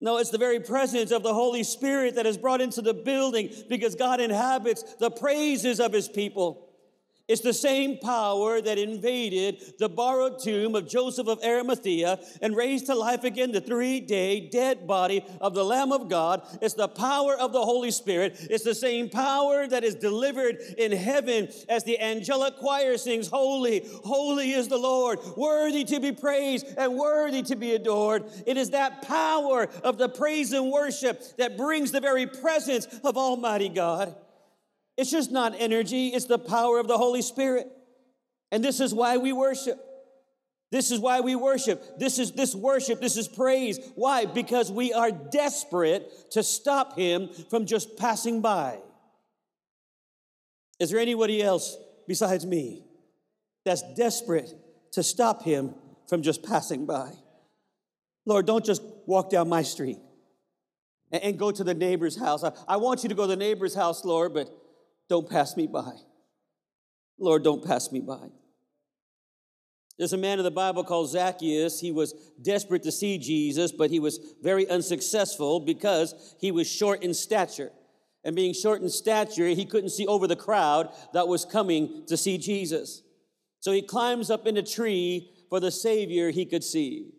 No, 0.00 0.16
it's 0.16 0.30
the 0.30 0.38
very 0.38 0.60
presence 0.60 1.10
of 1.10 1.22
the 1.22 1.34
Holy 1.34 1.62
Spirit 1.62 2.14
that 2.14 2.26
is 2.26 2.38
brought 2.38 2.62
into 2.62 2.80
the 2.80 2.94
building 2.94 3.52
because 3.68 3.94
God 3.94 4.20
inhabits 4.20 4.82
the 4.94 5.10
praises 5.10 5.78
of 5.78 5.92
his 5.92 6.08
people. 6.08 6.69
It's 7.30 7.42
the 7.42 7.54
same 7.54 7.96
power 7.98 8.60
that 8.60 8.76
invaded 8.76 9.62
the 9.78 9.88
borrowed 9.88 10.42
tomb 10.42 10.74
of 10.74 10.88
Joseph 10.88 11.28
of 11.28 11.38
Arimathea 11.44 12.18
and 12.42 12.56
raised 12.56 12.86
to 12.86 12.96
life 12.96 13.22
again 13.22 13.52
the 13.52 13.60
three 13.60 14.00
day 14.00 14.40
dead 14.40 14.84
body 14.84 15.24
of 15.40 15.54
the 15.54 15.64
Lamb 15.64 15.92
of 15.92 16.08
God. 16.08 16.42
It's 16.60 16.74
the 16.74 16.88
power 16.88 17.36
of 17.36 17.52
the 17.52 17.64
Holy 17.64 17.92
Spirit. 17.92 18.48
It's 18.50 18.64
the 18.64 18.74
same 18.74 19.08
power 19.08 19.68
that 19.68 19.84
is 19.84 19.94
delivered 19.94 20.56
in 20.76 20.90
heaven 20.90 21.48
as 21.68 21.84
the 21.84 22.00
angelic 22.00 22.56
choir 22.56 22.96
sings, 22.96 23.28
Holy, 23.28 23.86
holy 24.04 24.50
is 24.50 24.66
the 24.66 24.76
Lord, 24.76 25.20
worthy 25.36 25.84
to 25.84 26.00
be 26.00 26.10
praised 26.10 26.66
and 26.76 26.96
worthy 26.96 27.42
to 27.42 27.54
be 27.54 27.76
adored. 27.76 28.24
It 28.44 28.56
is 28.56 28.70
that 28.70 29.02
power 29.02 29.68
of 29.84 29.98
the 29.98 30.08
praise 30.08 30.52
and 30.52 30.72
worship 30.72 31.22
that 31.36 31.56
brings 31.56 31.92
the 31.92 32.00
very 32.00 32.26
presence 32.26 32.86
of 33.04 33.16
Almighty 33.16 33.68
God. 33.68 34.16
It's 34.96 35.10
just 35.10 35.30
not 35.30 35.54
energy, 35.58 36.08
it's 36.08 36.26
the 36.26 36.38
power 36.38 36.78
of 36.78 36.88
the 36.88 36.98
Holy 36.98 37.22
Spirit. 37.22 37.68
And 38.52 38.64
this 38.64 38.80
is 38.80 38.92
why 38.92 39.16
we 39.16 39.32
worship. 39.32 39.78
This 40.72 40.90
is 40.92 41.00
why 41.00 41.20
we 41.20 41.34
worship. 41.34 41.98
This 41.98 42.18
is 42.18 42.32
this 42.32 42.54
worship, 42.54 43.00
this 43.00 43.16
is 43.16 43.26
praise. 43.26 43.78
Why? 43.94 44.24
Because 44.24 44.70
we 44.70 44.92
are 44.92 45.10
desperate 45.10 46.10
to 46.32 46.42
stop 46.42 46.96
him 46.96 47.28
from 47.48 47.66
just 47.66 47.96
passing 47.96 48.40
by. 48.40 48.78
Is 50.78 50.90
there 50.90 51.00
anybody 51.00 51.42
else 51.42 51.76
besides 52.06 52.46
me 52.46 52.84
that's 53.64 53.82
desperate 53.94 54.50
to 54.92 55.02
stop 55.02 55.42
him 55.42 55.74
from 56.08 56.22
just 56.22 56.42
passing 56.42 56.86
by? 56.86 57.12
Lord, 58.24 58.46
don't 58.46 58.64
just 58.64 58.82
walk 59.06 59.30
down 59.30 59.48
my 59.48 59.62
street 59.62 59.98
and, 61.10 61.38
go 61.38 61.50
to 61.50 61.64
the 61.64 61.74
neighbor's 61.74 62.18
house. 62.18 62.44
I 62.68 62.76
want 62.76 63.02
you 63.02 63.08
to 63.08 63.14
go 63.14 63.22
to 63.22 63.28
the 63.28 63.36
neighbor's 63.36 63.74
house, 63.74 64.04
Lord, 64.04 64.32
but 64.32 64.48
don't 65.10 65.28
pass 65.28 65.56
me 65.56 65.66
by. 65.66 65.92
Lord, 67.18 67.42
don't 67.42 67.64
pass 67.64 67.90
me 67.90 68.00
by. 68.00 68.28
There's 69.98 70.14
a 70.14 70.18
man 70.18 70.38
in 70.38 70.44
the 70.44 70.50
Bible 70.52 70.84
called 70.84 71.10
Zacchaeus. 71.10 71.80
He 71.80 71.90
was 71.90 72.14
desperate 72.40 72.84
to 72.84 72.92
see 72.92 73.18
Jesus, 73.18 73.72
but 73.72 73.90
he 73.90 73.98
was 73.98 74.20
very 74.40 74.70
unsuccessful 74.70 75.60
because 75.60 76.36
he 76.40 76.52
was 76.52 76.70
short 76.70 77.02
in 77.02 77.12
stature. 77.12 77.72
And 78.24 78.36
being 78.36 78.54
short 78.54 78.82
in 78.82 78.88
stature, 78.88 79.48
he 79.48 79.66
couldn't 79.66 79.90
see 79.90 80.06
over 80.06 80.26
the 80.28 80.36
crowd 80.36 80.94
that 81.12 81.26
was 81.26 81.44
coming 81.44 82.04
to 82.06 82.16
see 82.16 82.38
Jesus. 82.38 83.02
So 83.58 83.72
he 83.72 83.82
climbs 83.82 84.30
up 84.30 84.46
in 84.46 84.56
a 84.56 84.62
tree 84.62 85.32
for 85.50 85.58
the 85.58 85.72
Savior 85.72 86.30
he 86.30 86.46
could 86.46 86.64
see. 86.64 87.10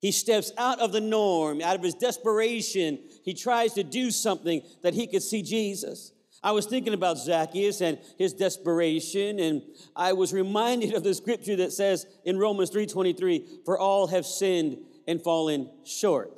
He 0.00 0.12
steps 0.12 0.52
out 0.56 0.78
of 0.78 0.92
the 0.92 1.00
norm, 1.00 1.60
out 1.60 1.76
of 1.76 1.82
his 1.82 1.94
desperation. 1.94 3.00
He 3.24 3.34
tries 3.34 3.74
to 3.74 3.82
do 3.82 4.12
something 4.12 4.62
that 4.82 4.94
he 4.94 5.08
could 5.08 5.24
see 5.24 5.42
Jesus. 5.42 6.12
I 6.42 6.52
was 6.52 6.66
thinking 6.66 6.94
about 6.94 7.18
Zacchaeus 7.18 7.82
and 7.82 7.98
his 8.16 8.32
desperation, 8.32 9.38
and 9.38 9.62
I 9.94 10.14
was 10.14 10.32
reminded 10.32 10.94
of 10.94 11.02
the 11.02 11.12
scripture 11.12 11.56
that 11.56 11.72
says 11.72 12.06
in 12.24 12.38
Romans 12.38 12.70
3:23, 12.70 13.46
"For 13.64 13.78
all 13.78 14.06
have 14.06 14.24
sinned 14.24 14.82
and 15.06 15.22
fallen 15.22 15.70
short 15.84 16.32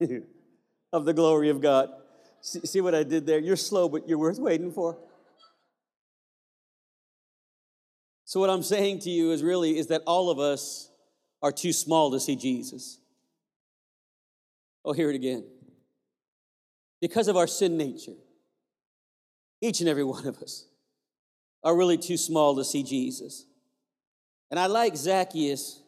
of 0.92 1.04
the 1.04 1.12
glory 1.12 1.48
of 1.48 1.60
God." 1.60 1.94
See, 2.40 2.80
what 2.80 2.94
I 2.94 3.04
did 3.04 3.24
there? 3.24 3.38
You're 3.38 3.56
slow, 3.56 3.88
but 3.88 4.08
you're 4.08 4.18
worth 4.18 4.38
waiting 4.38 4.72
for. 4.72 4.98
So 8.24 8.40
what 8.40 8.50
I'm 8.50 8.62
saying 8.62 9.00
to 9.00 9.10
you 9.10 9.30
is 9.30 9.42
really 9.42 9.78
is 9.78 9.86
that 9.88 10.02
all 10.06 10.28
of 10.28 10.38
us 10.38 10.90
are 11.40 11.52
too 11.52 11.72
small 11.72 12.10
to 12.10 12.20
see 12.20 12.36
Jesus. 12.36 12.98
Oh, 14.84 14.92
hear 14.92 15.08
it 15.08 15.14
again. 15.14 15.44
Because 17.00 17.28
of 17.28 17.36
our 17.36 17.46
sin 17.46 17.76
nature, 17.76 18.16
each 19.64 19.80
and 19.80 19.88
every 19.88 20.04
one 20.04 20.26
of 20.26 20.38
us 20.38 20.66
are 21.62 21.76
really 21.76 21.96
too 21.96 22.18
small 22.18 22.54
to 22.56 22.64
see 22.64 22.82
Jesus. 22.82 23.46
And 24.50 24.60
I 24.60 24.66
like 24.66 24.94
Zacchaeus 24.94 25.82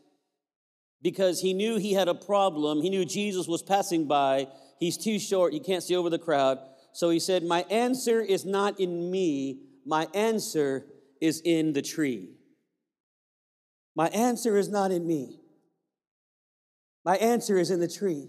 because 1.02 1.40
he 1.40 1.52
knew 1.52 1.76
he 1.76 1.92
had 1.92 2.09
a 2.09 2.14
problem. 2.14 2.80
He 2.80 2.88
knew 2.88 3.04
Jesus 3.04 3.47
was 3.47 3.62
passing 3.62 4.09
by. 4.09 4.49
He's 4.80 4.97
too 4.97 5.18
short, 5.18 5.52
he 5.52 5.61
can't 5.61 5.83
see 5.83 5.95
over 5.95 6.11
the 6.11 6.18
crowd. 6.18 6.59
So 6.92 7.11
he 7.11 7.21
said, 7.21 7.45
My 7.45 7.62
answer 7.71 8.21
is 8.21 8.47
not 8.47 8.80
in 8.80 9.11
me, 9.11 9.61
my 9.85 10.09
answer 10.14 10.87
is 11.21 11.42
in 11.45 11.75
the 11.75 11.83
tree. 11.83 12.30
My 13.95 14.09
answer 14.09 14.56
is 14.56 14.68
not 14.68 14.90
in 14.90 15.06
me. 15.06 15.40
My 17.04 17.16
answer 17.16 17.59
is 17.59 17.71
in 17.71 17.80
the 17.80 17.88
tree. 17.88 18.28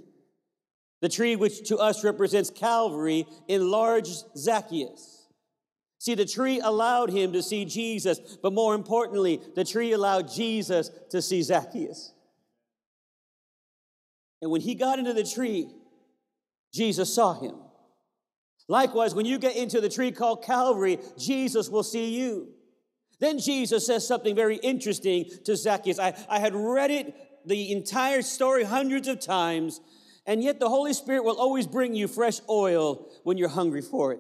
The 1.02 1.10
tree 1.10 1.36
which 1.36 1.68
to 1.70 1.78
us 1.78 2.04
represents 2.04 2.50
Calvary 2.50 3.26
enlarged 3.48 4.24
Zacchaeus. 4.38 5.17
See, 6.00 6.14
the 6.14 6.26
tree 6.26 6.60
allowed 6.60 7.10
him 7.10 7.34
to 7.34 7.42
see 7.42 7.66
Jesus, 7.66 8.38
but 8.42 8.54
more 8.54 8.76
importantly, 8.76 9.42
the 9.56 9.64
tree 9.64 9.94
allowed 9.94 10.32
Jesus 10.32 10.92
to 11.10 11.22
see 11.22 11.42
Zacchaeus. 11.42 12.14
And 14.42 14.52
when 14.52 14.62
he 14.62 14.76
got 14.76 15.00
into 15.00 15.14
the 15.14 15.24
tree, 15.24 15.68
Jesus 16.72 17.14
saw 17.14 17.34
him. 17.34 17.56
Likewise, 18.68 19.16
when 19.16 19.26
you 19.26 19.40
get 19.40 19.56
into 19.56 19.82
the 19.82 19.90
tree 19.90 20.12
called 20.12 20.44
Calvary, 20.44 21.00
Jesus 21.18 21.70
will 21.70 21.84
see 21.84 22.16
you. 22.16 22.50
Then 23.20 23.40
Jesus 23.40 23.88
says 23.88 24.08
something 24.08 24.36
very 24.36 24.58
interesting 24.58 25.26
to 25.46 25.56
Zacchaeus. 25.56 25.98
I, 25.98 26.14
I 26.30 26.40
had 26.40 26.54
read 26.54 26.92
it 26.92 27.16
the 27.46 27.72
entire 27.72 28.22
story 28.22 28.64
hundreds 28.64 29.08
of 29.08 29.20
times, 29.20 29.80
and 30.28 30.44
yet 30.44 30.60
the 30.60 30.70
Holy 30.70 30.94
Spirit 30.94 31.24
will 31.24 31.40
always 31.40 31.66
bring 31.66 31.96
you 31.96 32.08
fresh 32.08 32.40
oil 32.48 33.10
when 33.24 33.38
you're 33.38 33.50
hungry 33.50 33.82
for 33.82 34.14
it. 34.14 34.20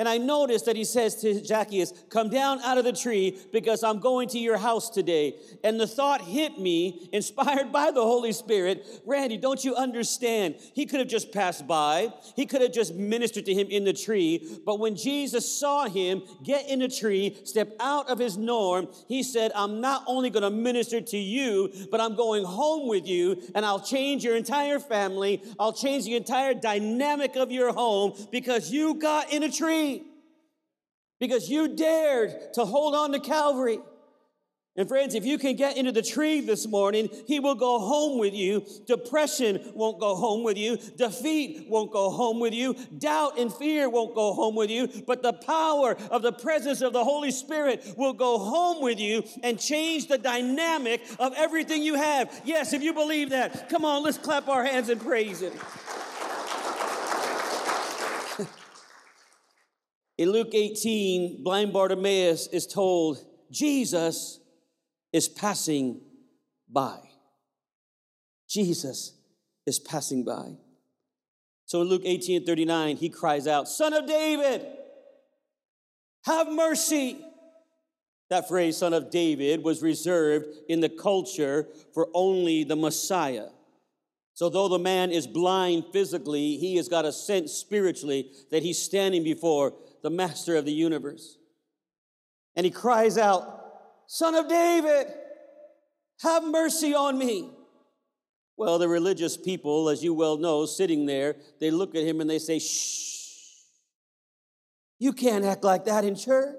And 0.00 0.08
I 0.08 0.16
noticed 0.16 0.64
that 0.64 0.76
he 0.76 0.84
says 0.84 1.16
to 1.16 1.44
Zacchaeus, 1.44 1.92
Come 2.08 2.30
down 2.30 2.58
out 2.60 2.78
of 2.78 2.84
the 2.84 2.92
tree 2.94 3.38
because 3.52 3.84
I'm 3.84 3.98
going 3.98 4.30
to 4.30 4.38
your 4.38 4.56
house 4.56 4.88
today. 4.88 5.34
And 5.62 5.78
the 5.78 5.86
thought 5.86 6.22
hit 6.22 6.58
me, 6.58 7.10
inspired 7.12 7.70
by 7.70 7.90
the 7.90 8.00
Holy 8.00 8.32
Spirit 8.32 8.86
Randy, 9.04 9.36
don't 9.36 9.62
you 9.62 9.76
understand? 9.76 10.54
He 10.72 10.86
could 10.86 11.00
have 11.00 11.08
just 11.08 11.32
passed 11.32 11.66
by, 11.66 12.14
he 12.34 12.46
could 12.46 12.62
have 12.62 12.72
just 12.72 12.94
ministered 12.94 13.44
to 13.44 13.52
him 13.52 13.66
in 13.68 13.84
the 13.84 13.92
tree. 13.92 14.60
But 14.64 14.78
when 14.78 14.96
Jesus 14.96 15.46
saw 15.46 15.86
him 15.86 16.22
get 16.42 16.66
in 16.66 16.80
a 16.80 16.88
tree, 16.88 17.36
step 17.44 17.76
out 17.78 18.08
of 18.08 18.18
his 18.18 18.38
norm, 18.38 18.88
he 19.06 19.22
said, 19.22 19.52
I'm 19.54 19.82
not 19.82 20.04
only 20.06 20.30
going 20.30 20.44
to 20.44 20.50
minister 20.50 21.02
to 21.02 21.18
you, 21.18 21.70
but 21.90 22.00
I'm 22.00 22.16
going 22.16 22.46
home 22.46 22.88
with 22.88 23.06
you 23.06 23.42
and 23.54 23.66
I'll 23.66 23.80
change 23.80 24.24
your 24.24 24.36
entire 24.36 24.78
family. 24.78 25.42
I'll 25.58 25.74
change 25.74 26.06
the 26.06 26.16
entire 26.16 26.54
dynamic 26.54 27.36
of 27.36 27.52
your 27.52 27.74
home 27.74 28.14
because 28.30 28.70
you 28.70 28.94
got 28.94 29.30
in 29.30 29.42
a 29.42 29.52
tree 29.52 29.89
because 31.20 31.48
you 31.48 31.76
dared 31.76 32.54
to 32.54 32.64
hold 32.64 32.94
on 32.94 33.12
to 33.12 33.20
Calvary. 33.20 33.78
And 34.76 34.88
friends, 34.88 35.14
if 35.14 35.26
you 35.26 35.36
can 35.36 35.56
get 35.56 35.76
into 35.76 35.92
the 35.92 36.00
tree 36.00 36.40
this 36.40 36.66
morning, 36.66 37.10
he 37.26 37.40
will 37.40 37.56
go 37.56 37.80
home 37.80 38.18
with 38.18 38.32
you. 38.32 38.64
Depression 38.86 39.72
won't 39.74 40.00
go 40.00 40.14
home 40.14 40.42
with 40.44 40.56
you. 40.56 40.78
Defeat 40.96 41.66
won't 41.68 41.92
go 41.92 42.08
home 42.08 42.38
with 42.40 42.54
you. 42.54 42.74
Doubt 42.96 43.38
and 43.38 43.52
fear 43.52 43.90
won't 43.90 44.14
go 44.14 44.32
home 44.32 44.54
with 44.54 44.70
you. 44.70 44.88
But 45.06 45.22
the 45.22 45.32
power 45.32 45.96
of 46.10 46.22
the 46.22 46.32
presence 46.32 46.82
of 46.82 46.92
the 46.92 47.04
Holy 47.04 47.32
Spirit 47.32 47.94
will 47.96 48.12
go 48.12 48.38
home 48.38 48.80
with 48.80 49.00
you 49.00 49.24
and 49.42 49.58
change 49.58 50.06
the 50.06 50.18
dynamic 50.18 51.02
of 51.18 51.34
everything 51.36 51.82
you 51.82 51.96
have. 51.96 52.40
Yes, 52.44 52.72
if 52.72 52.80
you 52.82 52.94
believe 52.94 53.30
that, 53.30 53.68
come 53.68 53.84
on, 53.84 54.04
let's 54.04 54.18
clap 54.18 54.48
our 54.48 54.64
hands 54.64 54.88
and 54.88 55.00
praise 55.00 55.42
him. 55.42 55.52
In 60.20 60.32
Luke 60.32 60.50
18, 60.52 61.42
blind 61.42 61.72
Bartimaeus 61.72 62.46
is 62.48 62.66
told, 62.66 63.24
Jesus 63.50 64.38
is 65.14 65.30
passing 65.30 66.02
by. 66.68 66.98
Jesus 68.46 69.14
is 69.66 69.78
passing 69.78 70.26
by. 70.26 70.56
So 71.64 71.80
in 71.80 71.88
Luke 71.88 72.02
18 72.04 72.36
and 72.36 72.46
39, 72.46 72.98
he 72.98 73.08
cries 73.08 73.46
out, 73.46 73.66
Son 73.66 73.94
of 73.94 74.06
David, 74.06 74.66
have 76.26 76.52
mercy. 76.52 77.24
That 78.28 78.46
phrase, 78.46 78.76
son 78.76 78.92
of 78.92 79.10
David, 79.10 79.64
was 79.64 79.80
reserved 79.80 80.48
in 80.68 80.80
the 80.80 80.90
culture 80.90 81.66
for 81.94 82.08
only 82.12 82.62
the 82.62 82.76
Messiah. 82.76 83.46
So, 84.34 84.48
though 84.48 84.68
the 84.68 84.78
man 84.78 85.10
is 85.10 85.26
blind 85.26 85.84
physically, 85.92 86.56
he 86.56 86.76
has 86.76 86.88
got 86.88 87.04
a 87.04 87.12
sense 87.12 87.52
spiritually 87.52 88.30
that 88.50 88.62
he's 88.62 88.80
standing 88.80 89.24
before 89.24 89.74
the 90.02 90.10
master 90.10 90.56
of 90.56 90.64
the 90.64 90.72
universe. 90.72 91.36
And 92.56 92.64
he 92.64 92.70
cries 92.70 93.18
out, 93.18 93.58
Son 94.06 94.34
of 94.34 94.48
David, 94.48 95.06
have 96.22 96.44
mercy 96.44 96.94
on 96.94 97.18
me. 97.18 97.50
Well, 98.56 98.78
the 98.78 98.88
religious 98.88 99.36
people, 99.36 99.88
as 99.88 100.02
you 100.04 100.12
well 100.12 100.36
know, 100.36 100.66
sitting 100.66 101.06
there, 101.06 101.36
they 101.60 101.70
look 101.70 101.94
at 101.94 102.04
him 102.04 102.20
and 102.20 102.28
they 102.28 102.38
say, 102.38 102.58
Shh, 102.58 103.10
you 104.98 105.12
can't 105.12 105.44
act 105.44 105.64
like 105.64 105.86
that 105.86 106.04
in 106.04 106.14
church. 106.14 106.56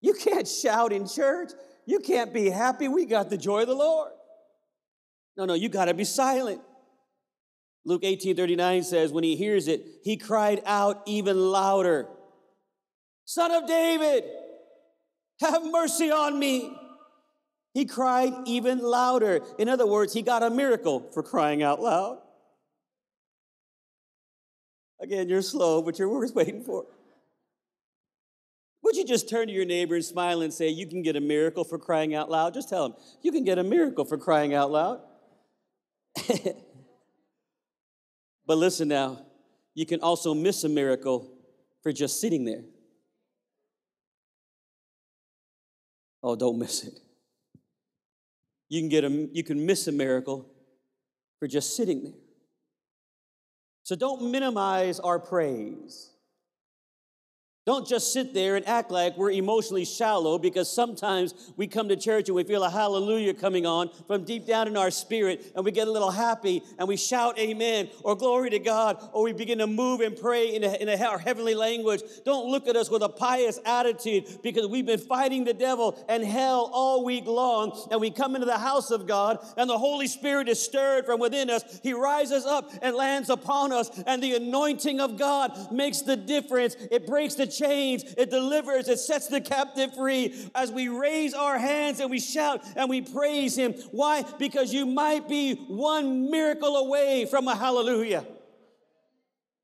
You 0.00 0.14
can't 0.14 0.46
shout 0.46 0.92
in 0.92 1.08
church. 1.08 1.50
You 1.84 1.98
can't 1.98 2.32
be 2.32 2.48
happy. 2.48 2.86
We 2.86 3.06
got 3.06 3.30
the 3.30 3.36
joy 3.36 3.62
of 3.62 3.68
the 3.68 3.74
Lord. 3.74 4.12
No, 5.36 5.46
no, 5.46 5.54
you 5.54 5.68
got 5.68 5.86
to 5.86 5.94
be 5.94 6.04
silent. 6.04 6.60
Luke 7.88 8.04
18 8.04 8.36
39 8.36 8.82
says, 8.82 9.12
when 9.12 9.24
he 9.24 9.34
hears 9.34 9.66
it, 9.66 9.82
he 10.04 10.18
cried 10.18 10.60
out 10.66 11.02
even 11.06 11.38
louder, 11.38 12.06
Son 13.24 13.50
of 13.50 13.66
David, 13.66 14.24
have 15.40 15.64
mercy 15.64 16.10
on 16.10 16.38
me. 16.38 16.76
He 17.72 17.86
cried 17.86 18.34
even 18.44 18.78
louder. 18.80 19.40
In 19.58 19.70
other 19.70 19.86
words, 19.86 20.12
he 20.12 20.20
got 20.20 20.42
a 20.42 20.50
miracle 20.50 21.10
for 21.14 21.22
crying 21.22 21.62
out 21.62 21.80
loud. 21.80 22.18
Again, 25.00 25.30
you're 25.30 25.40
slow, 25.40 25.80
but 25.80 25.98
you're 25.98 26.10
worth 26.10 26.34
waiting 26.34 26.62
for. 26.62 26.84
Would 28.82 28.96
you 28.96 29.06
just 29.06 29.30
turn 29.30 29.46
to 29.46 29.52
your 29.52 29.64
neighbor 29.64 29.94
and 29.94 30.04
smile 30.04 30.42
and 30.42 30.52
say, 30.52 30.68
You 30.68 30.86
can 30.86 31.02
get 31.02 31.16
a 31.16 31.20
miracle 31.22 31.64
for 31.64 31.78
crying 31.78 32.14
out 32.14 32.30
loud? 32.30 32.52
Just 32.52 32.68
tell 32.68 32.84
him, 32.84 32.94
You 33.22 33.32
can 33.32 33.44
get 33.44 33.58
a 33.58 33.64
miracle 33.64 34.04
for 34.04 34.18
crying 34.18 34.52
out 34.52 34.70
loud. 34.70 35.00
But 38.48 38.56
listen 38.56 38.88
now, 38.88 39.26
you 39.74 39.84
can 39.84 40.00
also 40.00 40.32
miss 40.32 40.64
a 40.64 40.70
miracle 40.70 41.30
for 41.82 41.92
just 41.92 42.18
sitting 42.18 42.46
there. 42.46 42.64
Oh, 46.22 46.34
don't 46.34 46.58
miss 46.58 46.82
it. 46.82 46.94
You 48.70 48.80
can 48.80 48.88
get 48.88 49.04
a 49.04 49.28
you 49.32 49.44
can 49.44 49.64
miss 49.64 49.86
a 49.86 49.92
miracle 49.92 50.50
for 51.38 51.46
just 51.46 51.76
sitting 51.76 52.02
there. 52.04 52.14
So 53.84 53.94
don't 53.94 54.30
minimize 54.30 54.98
our 54.98 55.18
praise. 55.18 56.10
Don't 57.68 57.86
just 57.86 58.14
sit 58.14 58.32
there 58.32 58.56
and 58.56 58.66
act 58.66 58.90
like 58.90 59.18
we're 59.18 59.30
emotionally 59.30 59.84
shallow 59.84 60.38
because 60.38 60.72
sometimes 60.72 61.34
we 61.58 61.66
come 61.66 61.90
to 61.90 61.96
church 61.96 62.30
and 62.30 62.34
we 62.34 62.42
feel 62.42 62.64
a 62.64 62.70
hallelujah 62.70 63.34
coming 63.34 63.66
on 63.66 63.90
from 64.06 64.24
deep 64.24 64.46
down 64.46 64.68
in 64.68 64.74
our 64.78 64.90
spirit 64.90 65.52
and 65.54 65.66
we 65.66 65.70
get 65.70 65.86
a 65.86 65.90
little 65.90 66.10
happy 66.10 66.62
and 66.78 66.88
we 66.88 66.96
shout 66.96 67.38
amen 67.38 67.90
or 68.04 68.16
glory 68.16 68.48
to 68.48 68.58
God 68.58 68.96
or 69.12 69.22
we 69.22 69.34
begin 69.34 69.58
to 69.58 69.66
move 69.66 70.00
and 70.00 70.16
pray 70.16 70.54
in, 70.54 70.64
a, 70.64 70.72
in 70.76 70.88
a, 70.88 70.96
our 71.04 71.18
heavenly 71.18 71.54
language. 71.54 72.00
Don't 72.24 72.50
look 72.50 72.68
at 72.68 72.74
us 72.74 72.88
with 72.88 73.02
a 73.02 73.08
pious 73.10 73.60
attitude 73.66 74.24
because 74.42 74.66
we've 74.66 74.86
been 74.86 74.98
fighting 74.98 75.44
the 75.44 75.52
devil 75.52 76.02
and 76.08 76.24
hell 76.24 76.70
all 76.72 77.04
week 77.04 77.26
long 77.26 77.78
and 77.90 78.00
we 78.00 78.10
come 78.10 78.34
into 78.34 78.46
the 78.46 78.56
house 78.56 78.90
of 78.90 79.06
God 79.06 79.46
and 79.58 79.68
the 79.68 79.76
Holy 79.76 80.06
Spirit 80.06 80.48
is 80.48 80.58
stirred 80.58 81.04
from 81.04 81.20
within 81.20 81.50
us. 81.50 81.80
He 81.82 81.92
rises 81.92 82.46
up 82.46 82.70
and 82.80 82.96
lands 82.96 83.28
upon 83.28 83.72
us 83.72 83.90
and 84.06 84.22
the 84.22 84.36
anointing 84.36 85.02
of 85.02 85.18
God 85.18 85.70
makes 85.70 86.00
the 86.00 86.16
difference. 86.16 86.74
It 86.90 87.06
breaks 87.06 87.34
the 87.34 87.57
chains, 87.58 88.04
it 88.16 88.30
delivers, 88.30 88.88
it 88.88 88.98
sets 88.98 89.28
the 89.28 89.40
captive 89.40 89.94
free 89.94 90.48
as 90.54 90.70
we 90.70 90.88
raise 90.88 91.34
our 91.34 91.58
hands 91.58 92.00
and 92.00 92.10
we 92.10 92.20
shout 92.20 92.62
and 92.76 92.88
we 92.88 93.00
praise 93.00 93.56
Him. 93.56 93.72
Why? 93.90 94.24
Because 94.38 94.72
you 94.72 94.86
might 94.86 95.28
be 95.28 95.54
one 95.54 96.30
miracle 96.30 96.76
away 96.76 97.26
from 97.26 97.48
a 97.48 97.56
hallelujah. 97.56 98.24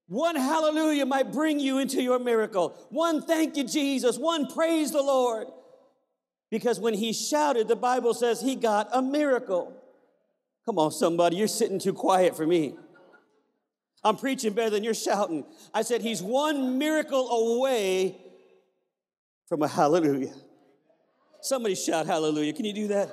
One 0.06 0.36
hallelujah 0.36 1.06
might 1.06 1.32
bring 1.32 1.58
you 1.58 1.78
into 1.78 2.02
your 2.02 2.18
miracle. 2.18 2.76
One 2.90 3.22
thank 3.22 3.56
you, 3.56 3.64
Jesus. 3.64 4.18
One 4.18 4.46
praise 4.46 4.92
the 4.92 5.02
Lord. 5.02 5.46
Because 6.50 6.78
when 6.78 6.94
he 6.94 7.12
shouted, 7.12 7.68
the 7.68 7.76
Bible 7.76 8.14
says 8.14 8.40
he 8.40 8.54
got 8.54 8.88
a 8.92 9.00
miracle. 9.00 9.80
Come 10.66 10.78
on, 10.78 10.92
somebody, 10.92 11.36
you're 11.36 11.48
sitting 11.48 11.78
too 11.78 11.92
quiet 11.92 12.36
for 12.36 12.46
me. 12.46 12.76
I'm 14.04 14.16
preaching 14.16 14.52
better 14.52 14.70
than 14.70 14.84
you're 14.84 14.94
shouting. 14.94 15.44
I 15.72 15.82
said, 15.82 16.02
He's 16.02 16.22
one 16.22 16.78
miracle 16.78 17.56
away 17.56 18.20
from 19.48 19.62
a 19.62 19.68
hallelujah. 19.68 20.34
Somebody 21.40 21.74
shout 21.74 22.06
hallelujah. 22.06 22.52
Can 22.52 22.64
you 22.64 22.72
do 22.72 22.88
that? 22.88 23.10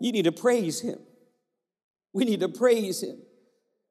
You 0.00 0.12
need 0.12 0.24
to 0.24 0.32
praise 0.32 0.80
Him. 0.80 0.98
We 2.12 2.24
need 2.24 2.40
to 2.40 2.48
praise 2.48 3.02
Him. 3.02 3.20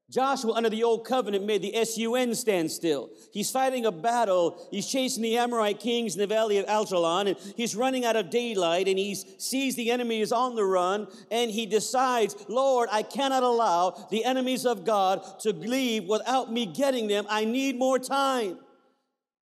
Joshua, 0.10 0.54
under 0.54 0.70
the 0.70 0.86
old 0.86 1.06
covenant, 1.06 1.46
made 1.46 1.62
the 1.62 1.74
SUN 1.84 2.34
stand 2.34 2.72
still. 2.72 3.10
He's 3.34 3.52
fighting 3.52 3.86
a 3.86 3.92
battle. 3.92 4.66
He's 4.72 4.88
chasing 4.88 5.22
the 5.22 5.38
Amorite 5.38 5.82
kings 5.82 6.16
in 6.16 6.22
the 6.22 6.28
valley 6.28 6.60
of 6.60 6.66
Ajalon, 6.68 7.28
and 7.28 7.38
he's 7.58 7.76
running 7.76 8.06
out 8.06 8.16
of 8.16 8.30
daylight, 8.30 8.88
and 8.88 8.98
he 8.98 9.16
sees 9.16 9.76
the 9.76 9.92
enemy 9.92 10.22
is 10.22 10.32
on 10.32 10.56
the 10.56 10.64
run, 10.64 11.08
and 11.30 11.52
he 11.52 11.66
decides, 11.66 12.38
Lord, 12.48 12.88
I 12.90 13.04
cannot 13.04 13.44
allow 13.44 14.08
the 14.10 14.24
enemies 14.24 14.66
of 14.66 14.86
God 14.86 15.24
to 15.42 15.52
leave 15.52 16.06
without 16.06 16.54
me 16.54 16.66
getting 16.66 17.08
them. 17.08 17.26
I 17.30 17.44
need 17.44 17.78
more 17.78 18.00
time. 18.00 18.60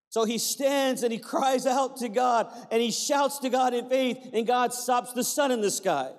So 0.08 0.24
he 0.24 0.38
stands 0.38 1.02
and 1.02 1.12
he 1.12 1.18
cries 1.18 1.66
out 1.66 1.98
to 1.98 2.08
God, 2.08 2.50
and 2.70 2.80
he 2.80 2.90
shouts 2.90 3.38
to 3.40 3.50
God 3.50 3.74
in 3.74 3.86
faith, 3.90 4.30
and 4.32 4.46
God 4.46 4.72
stops 4.72 5.12
the 5.12 5.24
sun 5.24 5.50
in 5.50 5.60
the 5.60 5.70
sky. 5.70 6.12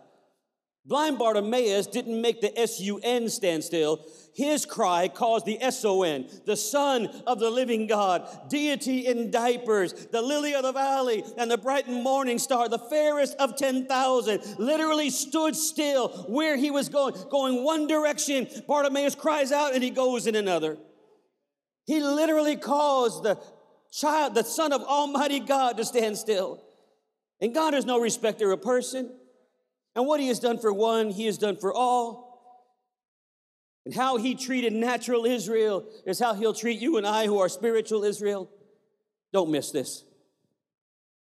Blind 0.88 1.17
Bartimaeus 1.17 1.88
didn't 1.88 2.21
make 2.21 2.41
the 2.41 2.54
SUN 2.67 3.28
stand 3.30 3.63
still. 3.63 4.06
His 4.36 4.65
cry 4.65 5.08
caused 5.08 5.45
the 5.45 5.58
SON, 5.71 6.28
the 6.45 6.56
Son 6.58 7.08
of 7.26 7.39
the 7.39 7.50
living 7.50 7.88
God, 7.88 8.50
deity 8.50 9.08
in 9.08 9.32
diapers, 9.32 9.93
the 10.12 10.21
lily 10.21 10.54
of 10.54 10.62
the 10.62 10.74
valley, 10.74 11.24
and 11.38 11.50
the 11.50 11.58
bright 11.58 11.88
morning 11.88 12.38
star, 12.38 12.69
the 12.69 12.78
fairest 12.78 13.36
of 13.38 13.56
10,000, 13.56 14.60
literally 14.60 15.10
stood 15.10 15.56
still 15.56 16.10
where 16.28 16.56
he 16.56 16.69
was 16.69 16.89
going, 16.89 17.15
going 17.32 17.63
one 17.63 17.88
direction. 17.88 18.48
Bartimaeus 18.67 19.15
cries 19.15 19.52
out 19.52 19.74
and 19.74 19.84
he 19.84 19.89
goes 19.89 20.28
in 20.28 20.36
another. 20.36 20.78
He 21.86 22.02
literally 22.02 22.58
caused 22.58 23.24
the 23.24 23.39
child, 23.91 24.36
the 24.36 24.43
Son 24.43 24.71
of 24.74 24.82
Almighty 24.84 25.39
God, 25.39 25.78
to 25.78 25.86
stand 25.86 26.17
still. 26.17 26.62
And 27.41 27.56
God 27.56 27.74
is 27.74 27.86
no 27.86 28.00
respecter 28.00 28.52
of 28.52 28.62
person. 28.62 29.12
And 29.95 30.05
what 30.05 30.19
he 30.19 30.27
has 30.27 30.39
done 30.39 30.60
for 30.60 30.73
one, 30.73 31.10
he 31.10 31.25
has 31.25 31.38
done 31.38 31.55
for 31.55 31.73
all. 31.73 32.25
And 33.86 33.93
how 33.93 34.17
he 34.17 34.36
treated 34.36 34.73
natural 34.73 35.25
Israel 35.25 35.86
is 36.05 36.19
how 36.19 36.34
he'll 36.34 36.53
treat 36.53 36.79
you 36.79 36.97
and 36.97 37.05
I 37.05 37.25
who 37.25 37.39
are 37.39 37.49
spiritual 37.49 38.03
Israel. 38.03 38.49
Don't 39.31 39.51
miss 39.51 39.71
this. 39.71 40.03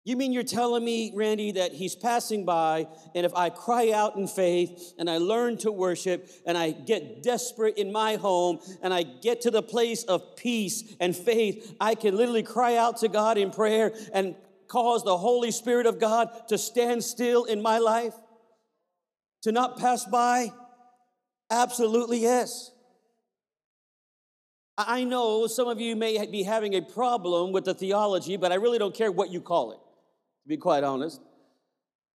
You 0.05 0.17
mean 0.17 0.33
you're 0.33 0.43
telling 0.43 0.83
me, 0.83 1.13
Randy, 1.15 1.53
that 1.53 1.71
he's 1.71 1.95
passing 1.95 2.43
by, 2.43 2.87
and 3.15 3.25
if 3.25 3.33
I 3.35 3.49
cry 3.49 3.91
out 3.91 4.17
in 4.17 4.27
faith 4.27 4.93
and 4.99 5.09
I 5.09 5.17
learn 5.17 5.57
to 5.59 5.71
worship 5.71 6.29
and 6.45 6.57
I 6.57 6.71
get 6.71 7.23
desperate 7.23 7.77
in 7.77 7.91
my 7.91 8.17
home 8.17 8.59
and 8.81 8.93
I 8.93 9.03
get 9.03 9.41
to 9.41 9.51
the 9.51 9.63
place 9.63 10.03
of 10.03 10.35
peace 10.35 10.93
and 10.99 11.15
faith, 11.15 11.75
I 11.79 11.95
can 11.95 12.17
literally 12.17 12.43
cry 12.43 12.75
out 12.75 12.97
to 12.97 13.07
God 13.07 13.37
in 13.37 13.51
prayer 13.51 13.93
and 14.13 14.35
cause 14.67 15.03
the 15.03 15.17
Holy 15.17 15.51
Spirit 15.51 15.85
of 15.85 15.99
God 15.99 16.29
to 16.49 16.57
stand 16.57 17.03
still 17.03 17.45
in 17.45 17.61
my 17.61 17.77
life? 17.77 18.13
To 19.43 19.51
not 19.51 19.77
pass 19.77 20.05
by? 20.05 20.51
Absolutely 21.51 22.19
yes. 22.19 22.71
I 24.77 25.03
know 25.03 25.47
some 25.47 25.67
of 25.67 25.79
you 25.79 25.95
may 25.95 26.25
be 26.25 26.43
having 26.43 26.73
a 26.73 26.81
problem 26.81 27.51
with 27.51 27.65
the 27.65 27.73
theology, 27.73 28.37
but 28.37 28.51
I 28.51 28.55
really 28.55 28.79
don't 28.79 28.95
care 28.95 29.11
what 29.11 29.29
you 29.29 29.39
call 29.39 29.71
it, 29.71 29.75
to 29.75 30.47
be 30.47 30.57
quite 30.57 30.83
honest. 30.83 31.21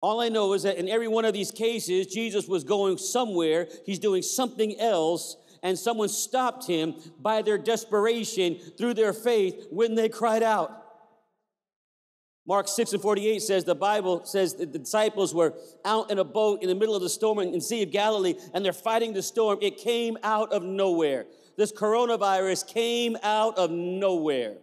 All 0.00 0.20
I 0.20 0.28
know 0.28 0.52
is 0.52 0.62
that 0.62 0.76
in 0.76 0.88
every 0.88 1.08
one 1.08 1.24
of 1.24 1.32
these 1.32 1.50
cases, 1.50 2.06
Jesus 2.06 2.46
was 2.46 2.62
going 2.62 2.98
somewhere, 2.98 3.68
he's 3.86 3.98
doing 3.98 4.22
something 4.22 4.78
else, 4.78 5.36
and 5.62 5.78
someone 5.78 6.10
stopped 6.10 6.66
him 6.66 6.94
by 7.18 7.40
their 7.40 7.56
desperation 7.56 8.58
through 8.76 8.94
their 8.94 9.14
faith 9.14 9.66
when 9.70 9.94
they 9.94 10.10
cried 10.10 10.42
out. 10.42 10.83
Mark 12.46 12.68
6 12.68 12.92
and 12.92 13.02
48 13.02 13.40
says 13.40 13.64
the 13.64 13.74
Bible 13.74 14.24
says 14.24 14.54
the 14.54 14.66
disciples 14.66 15.34
were 15.34 15.54
out 15.84 16.10
in 16.10 16.18
a 16.18 16.24
boat 16.24 16.62
in 16.62 16.68
the 16.68 16.74
middle 16.74 16.94
of 16.94 17.00
the 17.00 17.08
storm 17.08 17.38
in 17.38 17.52
the 17.52 17.60
Sea 17.60 17.82
of 17.82 17.90
Galilee 17.90 18.34
and 18.52 18.64
they're 18.64 18.74
fighting 18.74 19.14
the 19.14 19.22
storm. 19.22 19.58
It 19.62 19.78
came 19.78 20.18
out 20.22 20.52
of 20.52 20.62
nowhere. 20.62 21.24
This 21.56 21.72
coronavirus 21.72 22.66
came 22.66 23.16
out 23.22 23.56
of 23.56 23.70
nowhere. 23.70 24.56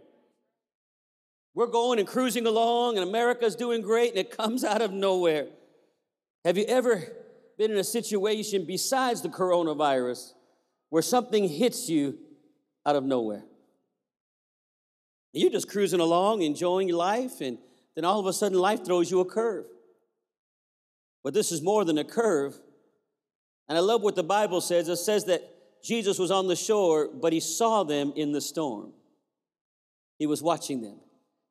We're 1.55 1.67
going 1.67 1.97
and 1.97 2.07
cruising 2.07 2.45
along 2.45 2.97
and 2.97 3.07
America's 3.07 3.55
doing 3.55 3.81
great 3.81 4.11
and 4.11 4.19
it 4.19 4.35
comes 4.35 4.63
out 4.63 4.83
of 4.83 4.91
nowhere. 4.91 5.47
Have 6.45 6.57
you 6.57 6.65
ever 6.65 7.03
been 7.57 7.71
in 7.71 7.77
a 7.77 7.83
situation 7.83 8.65
besides 8.65 9.23
the 9.23 9.29
coronavirus 9.29 10.33
where 10.89 11.01
something 11.01 11.47
hits 11.47 11.89
you 11.89 12.19
out 12.85 12.95
of 12.95 13.03
nowhere? 13.03 13.43
You're 15.33 15.51
just 15.51 15.69
cruising 15.69 15.99
along, 15.99 16.41
enjoying 16.41 16.89
your 16.89 16.97
life, 16.97 17.41
and 17.41 17.57
then 18.01 18.09
all 18.09 18.19
of 18.19 18.25
a 18.25 18.33
sudden 18.33 18.57
life 18.57 18.83
throws 18.83 19.11
you 19.11 19.19
a 19.19 19.25
curve. 19.25 19.65
But 21.23 21.35
this 21.35 21.51
is 21.51 21.61
more 21.61 21.85
than 21.85 21.99
a 21.99 22.03
curve. 22.03 22.59
And 23.69 23.77
I 23.77 23.81
love 23.81 24.01
what 24.01 24.15
the 24.15 24.23
Bible 24.23 24.59
says. 24.59 24.89
It 24.89 24.95
says 24.95 25.25
that 25.25 25.43
Jesus 25.83 26.17
was 26.17 26.31
on 26.31 26.47
the 26.47 26.55
shore, 26.55 27.07
but 27.13 27.31
he 27.31 27.39
saw 27.39 27.83
them 27.83 28.11
in 28.15 28.31
the 28.31 28.41
storm. 28.41 28.93
He 30.17 30.25
was 30.25 30.41
watching 30.41 30.81
them, 30.81 30.97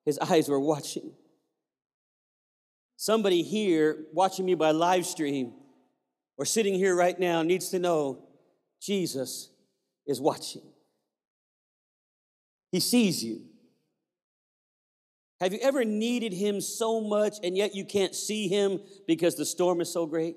his 0.04 0.18
eyes 0.30 0.48
were 0.48 0.58
watching. 0.58 1.12
Somebody 2.96 3.42
here 3.42 3.98
watching 4.12 4.44
me 4.44 4.56
by 4.56 4.72
live 4.72 5.06
stream 5.06 5.52
or 6.36 6.44
sitting 6.44 6.74
here 6.74 6.96
right 6.96 7.18
now 7.18 7.42
needs 7.42 7.68
to 7.68 7.78
know 7.78 8.24
Jesus 8.82 9.50
is 10.04 10.20
watching. 10.20 10.62
He 12.72 12.80
sees 12.80 13.22
you. 13.22 13.49
Have 15.40 15.54
you 15.54 15.58
ever 15.62 15.84
needed 15.84 16.34
him 16.34 16.60
so 16.60 17.00
much 17.00 17.38
and 17.42 17.56
yet 17.56 17.74
you 17.74 17.84
can't 17.84 18.14
see 18.14 18.46
him 18.46 18.80
because 19.06 19.36
the 19.36 19.46
storm 19.46 19.80
is 19.80 19.90
so 19.90 20.04
great? 20.04 20.36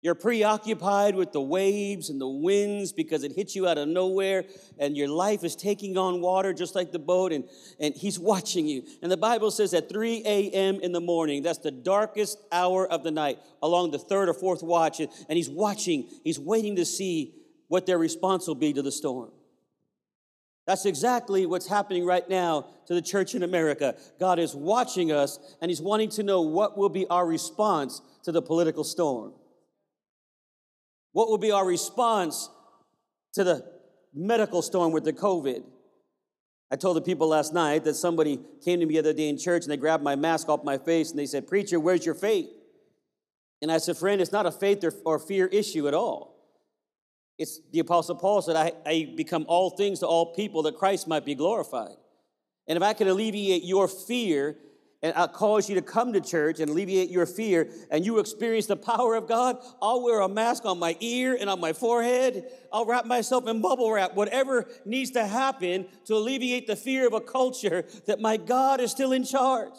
You're 0.00 0.16
preoccupied 0.16 1.14
with 1.14 1.30
the 1.30 1.40
waves 1.40 2.10
and 2.10 2.20
the 2.20 2.28
winds 2.28 2.92
because 2.92 3.22
it 3.22 3.32
hits 3.32 3.54
you 3.54 3.68
out 3.68 3.78
of 3.78 3.86
nowhere 3.88 4.44
and 4.78 4.96
your 4.96 5.06
life 5.08 5.44
is 5.44 5.54
taking 5.54 5.96
on 5.96 6.20
water 6.20 6.52
just 6.52 6.74
like 6.74 6.90
the 6.90 6.98
boat 6.98 7.32
and, 7.32 7.44
and 7.78 7.94
he's 7.94 8.18
watching 8.32 8.66
you. 8.66 8.84
And 9.00 9.10
the 9.10 9.16
Bible 9.16 9.50
says 9.50 9.74
at 9.74 9.88
3 9.88 10.22
a.m. 10.24 10.80
in 10.80 10.92
the 10.92 11.00
morning, 11.00 11.42
that's 11.42 11.58
the 11.58 11.70
darkest 11.70 12.38
hour 12.50 12.86
of 12.86 13.04
the 13.04 13.12
night, 13.12 13.38
along 13.60 13.92
the 13.92 13.98
third 13.98 14.28
or 14.28 14.34
fourth 14.34 14.62
watch, 14.62 14.98
and 15.00 15.10
he's 15.28 15.50
watching, 15.50 16.08
he's 16.24 16.38
waiting 16.38 16.76
to 16.76 16.84
see 16.84 17.34
what 17.68 17.86
their 17.86 17.98
response 17.98 18.46
will 18.48 18.56
be 18.56 18.72
to 18.72 18.82
the 18.82 18.92
storm. 18.92 19.30
That's 20.66 20.86
exactly 20.86 21.44
what's 21.44 21.66
happening 21.66 22.04
right 22.04 22.28
now 22.28 22.66
to 22.86 22.94
the 22.94 23.02
church 23.02 23.34
in 23.34 23.42
America. 23.42 23.96
God 24.20 24.38
is 24.38 24.54
watching 24.54 25.10
us 25.10 25.38
and 25.60 25.70
He's 25.70 25.82
wanting 25.82 26.10
to 26.10 26.22
know 26.22 26.42
what 26.42 26.78
will 26.78 26.88
be 26.88 27.06
our 27.08 27.26
response 27.26 28.00
to 28.24 28.32
the 28.32 28.42
political 28.42 28.84
storm. 28.84 29.34
What 31.12 31.28
will 31.28 31.38
be 31.38 31.50
our 31.50 31.66
response 31.66 32.48
to 33.34 33.44
the 33.44 33.64
medical 34.14 34.62
storm 34.62 34.92
with 34.92 35.04
the 35.04 35.12
COVID? 35.12 35.64
I 36.70 36.76
told 36.76 36.96
the 36.96 37.02
people 37.02 37.28
last 37.28 37.52
night 37.52 37.84
that 37.84 37.94
somebody 37.94 38.40
came 38.64 38.80
to 38.80 38.86
me 38.86 38.94
the 38.94 39.00
other 39.00 39.12
day 39.12 39.28
in 39.28 39.36
church 39.36 39.64
and 39.64 39.70
they 39.70 39.76
grabbed 39.76 40.02
my 40.02 40.16
mask 40.16 40.48
off 40.48 40.64
my 40.64 40.78
face 40.78 41.10
and 41.10 41.18
they 41.18 41.26
said, 41.26 41.46
Preacher, 41.46 41.78
where's 41.78 42.06
your 42.06 42.14
faith? 42.14 42.48
And 43.60 43.70
I 43.70 43.76
said, 43.78 43.98
Friend, 43.98 44.20
it's 44.20 44.32
not 44.32 44.46
a 44.46 44.50
faith 44.50 44.82
or, 45.04 45.18
fear 45.18 45.46
issue 45.48 45.86
at 45.86 45.92
all. 45.92 46.31
It's 47.42 47.60
the 47.72 47.80
Apostle 47.80 48.14
Paul 48.14 48.40
said, 48.40 48.54
I, 48.54 48.72
I 48.86 49.12
become 49.16 49.46
all 49.48 49.70
things 49.70 49.98
to 49.98 50.06
all 50.06 50.32
people 50.32 50.62
that 50.62 50.76
Christ 50.76 51.08
might 51.08 51.24
be 51.24 51.34
glorified. 51.34 51.96
And 52.68 52.76
if 52.76 52.82
I 52.84 52.92
can 52.92 53.08
alleviate 53.08 53.64
your 53.64 53.88
fear 53.88 54.56
and 55.02 55.12
I'll 55.16 55.26
cause 55.26 55.68
you 55.68 55.74
to 55.74 55.82
come 55.82 56.12
to 56.12 56.20
church 56.20 56.60
and 56.60 56.70
alleviate 56.70 57.10
your 57.10 57.26
fear, 57.26 57.68
and 57.90 58.06
you 58.06 58.20
experience 58.20 58.66
the 58.66 58.76
power 58.76 59.16
of 59.16 59.26
God, 59.26 59.56
I'll 59.82 60.04
wear 60.04 60.20
a 60.20 60.28
mask 60.28 60.64
on 60.64 60.78
my 60.78 60.96
ear 61.00 61.36
and 61.38 61.50
on 61.50 61.58
my 61.58 61.72
forehead. 61.72 62.44
I'll 62.72 62.86
wrap 62.86 63.06
myself 63.06 63.48
in 63.48 63.60
bubble 63.60 63.90
wrap, 63.90 64.14
whatever 64.14 64.68
needs 64.84 65.10
to 65.10 65.26
happen 65.26 65.86
to 66.04 66.14
alleviate 66.14 66.68
the 66.68 66.76
fear 66.76 67.08
of 67.08 67.12
a 67.12 67.20
culture 67.20 67.84
that 68.06 68.20
my 68.20 68.36
God 68.36 68.80
is 68.80 68.92
still 68.92 69.10
in 69.10 69.24
charge. 69.24 69.74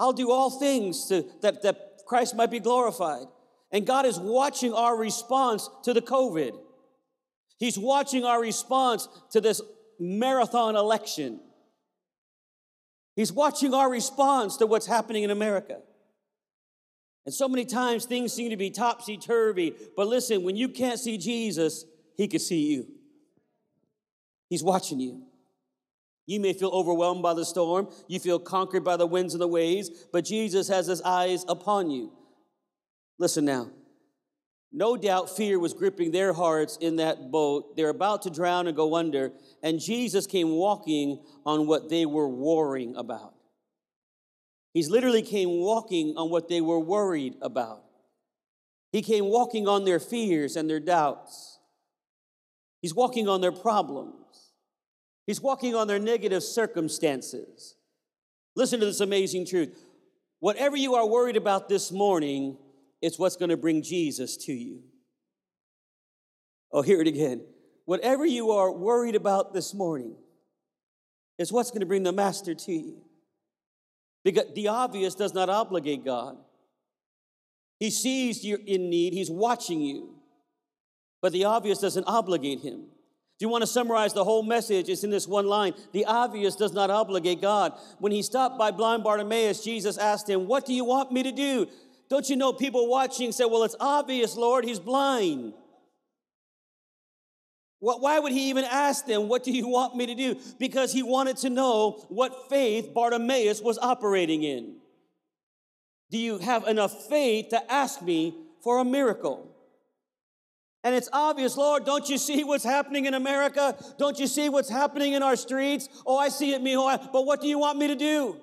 I'll 0.00 0.12
do 0.12 0.32
all 0.32 0.50
things 0.50 1.06
to, 1.06 1.24
that, 1.42 1.62
that 1.62 2.02
Christ 2.04 2.34
might 2.34 2.50
be 2.50 2.58
glorified. 2.58 3.26
And 3.74 3.84
God 3.84 4.06
is 4.06 4.20
watching 4.20 4.72
our 4.72 4.96
response 4.96 5.68
to 5.82 5.92
the 5.92 6.00
COVID. 6.00 6.56
He's 7.58 7.76
watching 7.76 8.24
our 8.24 8.40
response 8.40 9.08
to 9.32 9.40
this 9.40 9.60
marathon 9.98 10.76
election. 10.76 11.40
He's 13.16 13.32
watching 13.32 13.74
our 13.74 13.90
response 13.90 14.56
to 14.58 14.66
what's 14.66 14.86
happening 14.86 15.24
in 15.24 15.30
America. 15.30 15.78
And 17.26 17.34
so 17.34 17.48
many 17.48 17.64
times 17.64 18.04
things 18.04 18.32
seem 18.32 18.50
to 18.50 18.56
be 18.56 18.70
topsy 18.70 19.16
turvy. 19.16 19.74
But 19.96 20.06
listen, 20.06 20.44
when 20.44 20.54
you 20.54 20.68
can't 20.68 21.00
see 21.00 21.18
Jesus, 21.18 21.84
he 22.16 22.28
can 22.28 22.38
see 22.38 22.72
you. 22.72 22.86
He's 24.50 24.62
watching 24.62 25.00
you. 25.00 25.22
You 26.26 26.38
may 26.38 26.52
feel 26.52 26.70
overwhelmed 26.70 27.22
by 27.22 27.34
the 27.34 27.44
storm, 27.44 27.88
you 28.06 28.20
feel 28.20 28.38
conquered 28.38 28.84
by 28.84 28.96
the 28.96 29.06
winds 29.06 29.34
and 29.34 29.40
the 29.40 29.48
waves, 29.48 29.90
but 30.12 30.24
Jesus 30.24 30.68
has 30.68 30.86
his 30.86 31.02
eyes 31.02 31.44
upon 31.48 31.90
you. 31.90 32.12
Listen 33.18 33.44
now. 33.44 33.70
No 34.76 34.96
doubt 34.96 35.36
fear 35.36 35.58
was 35.60 35.72
gripping 35.72 36.10
their 36.10 36.32
hearts 36.32 36.76
in 36.80 36.96
that 36.96 37.30
boat. 37.30 37.76
They're 37.76 37.90
about 37.90 38.22
to 38.22 38.30
drown 38.30 38.66
and 38.66 38.76
go 38.76 38.96
under, 38.96 39.30
and 39.62 39.78
Jesus 39.78 40.26
came 40.26 40.50
walking 40.50 41.24
on 41.46 41.68
what 41.68 41.88
they 41.88 42.06
were 42.06 42.28
worrying 42.28 42.96
about. 42.96 43.34
He's 44.72 44.90
literally 44.90 45.22
came 45.22 45.50
walking 45.50 46.14
on 46.16 46.28
what 46.28 46.48
they 46.48 46.60
were 46.60 46.80
worried 46.80 47.34
about. 47.40 47.84
He 48.90 49.00
came 49.00 49.26
walking 49.26 49.68
on 49.68 49.84
their 49.84 50.00
fears 50.00 50.56
and 50.56 50.68
their 50.68 50.80
doubts. 50.80 51.60
He's 52.82 52.94
walking 52.94 53.28
on 53.28 53.40
their 53.40 53.52
problems. 53.52 54.50
He's 55.26 55.40
walking 55.40 55.76
on 55.76 55.86
their 55.86 56.00
negative 56.00 56.42
circumstances. 56.42 57.76
Listen 58.56 58.80
to 58.80 58.86
this 58.86 59.00
amazing 59.00 59.46
truth. 59.46 59.78
Whatever 60.40 60.76
you 60.76 60.96
are 60.96 61.06
worried 61.06 61.36
about 61.36 61.68
this 61.68 61.92
morning, 61.92 62.58
it's 63.04 63.18
what's 63.18 63.36
going 63.36 63.50
to 63.50 63.56
bring 63.58 63.82
Jesus 63.82 64.38
to 64.46 64.52
you. 64.52 64.80
Oh, 66.72 66.80
hear 66.80 67.02
it 67.02 67.06
again. 67.06 67.44
Whatever 67.84 68.24
you 68.24 68.52
are 68.52 68.72
worried 68.72 69.14
about 69.14 69.52
this 69.52 69.74
morning 69.74 70.16
is 71.38 71.52
what's 71.52 71.70
going 71.70 71.80
to 71.80 71.86
bring 71.86 72.02
the 72.02 72.12
Master 72.12 72.54
to 72.54 72.72
you. 72.72 73.02
Because 74.24 74.46
the 74.54 74.68
obvious 74.68 75.14
does 75.14 75.34
not 75.34 75.50
obligate 75.50 76.02
God. 76.02 76.38
He 77.78 77.90
sees 77.90 78.42
you're 78.42 78.58
in 78.64 78.88
need, 78.88 79.12
He's 79.12 79.30
watching 79.30 79.82
you. 79.82 80.14
But 81.20 81.32
the 81.32 81.44
obvious 81.44 81.80
doesn't 81.80 82.04
obligate 82.04 82.60
Him. 82.60 82.86
If 83.36 83.42
you 83.42 83.50
want 83.50 83.62
to 83.62 83.66
summarize 83.66 84.14
the 84.14 84.24
whole 84.24 84.42
message, 84.42 84.88
it's 84.88 85.04
in 85.04 85.10
this 85.10 85.28
one 85.28 85.46
line. 85.46 85.74
The 85.92 86.06
obvious 86.06 86.56
does 86.56 86.72
not 86.72 86.88
obligate 86.88 87.42
God. 87.42 87.74
When 87.98 88.12
he 88.12 88.22
stopped 88.22 88.58
by 88.58 88.70
blind 88.70 89.04
Bartimaeus, 89.04 89.62
Jesus 89.62 89.98
asked 89.98 90.30
him, 90.30 90.46
What 90.46 90.64
do 90.64 90.72
you 90.72 90.84
want 90.84 91.12
me 91.12 91.24
to 91.24 91.32
do? 91.32 91.68
Don't 92.14 92.30
you 92.30 92.36
know 92.36 92.52
people 92.52 92.86
watching 92.86 93.32
say, 93.32 93.44
Well, 93.44 93.64
it's 93.64 93.74
obvious, 93.80 94.36
Lord, 94.36 94.64
he's 94.64 94.78
blind. 94.78 95.52
Why 97.80 98.20
would 98.20 98.30
he 98.30 98.50
even 98.50 98.62
ask 98.62 99.04
them, 99.04 99.26
What 99.26 99.42
do 99.42 99.50
you 99.50 99.66
want 99.66 99.96
me 99.96 100.06
to 100.06 100.14
do? 100.14 100.36
Because 100.60 100.92
he 100.92 101.02
wanted 101.02 101.38
to 101.38 101.50
know 101.50 102.06
what 102.10 102.48
faith 102.48 102.94
Bartimaeus 102.94 103.60
was 103.60 103.78
operating 103.78 104.44
in. 104.44 104.76
Do 106.12 106.18
you 106.18 106.38
have 106.38 106.68
enough 106.68 107.08
faith 107.08 107.48
to 107.48 107.72
ask 107.72 108.00
me 108.00 108.32
for 108.62 108.78
a 108.78 108.84
miracle? 108.84 109.50
And 110.84 110.94
it's 110.94 111.08
obvious, 111.12 111.56
Lord, 111.56 111.84
don't 111.84 112.08
you 112.08 112.16
see 112.16 112.44
what's 112.44 112.62
happening 112.62 113.06
in 113.06 113.14
America? 113.14 113.76
Don't 113.98 114.20
you 114.20 114.28
see 114.28 114.48
what's 114.48 114.70
happening 114.70 115.14
in 115.14 115.24
our 115.24 115.34
streets? 115.34 115.88
Oh, 116.06 116.16
I 116.16 116.28
see 116.28 116.54
it, 116.54 116.62
mijo. 116.62 117.10
But 117.10 117.26
what 117.26 117.40
do 117.40 117.48
you 117.48 117.58
want 117.58 117.76
me 117.76 117.88
to 117.88 117.96
do? 117.96 118.36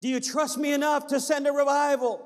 Do 0.00 0.08
you 0.08 0.20
trust 0.20 0.58
me 0.58 0.72
enough 0.72 1.08
to 1.08 1.20
send 1.20 1.46
a 1.46 1.52
revival? 1.52 2.24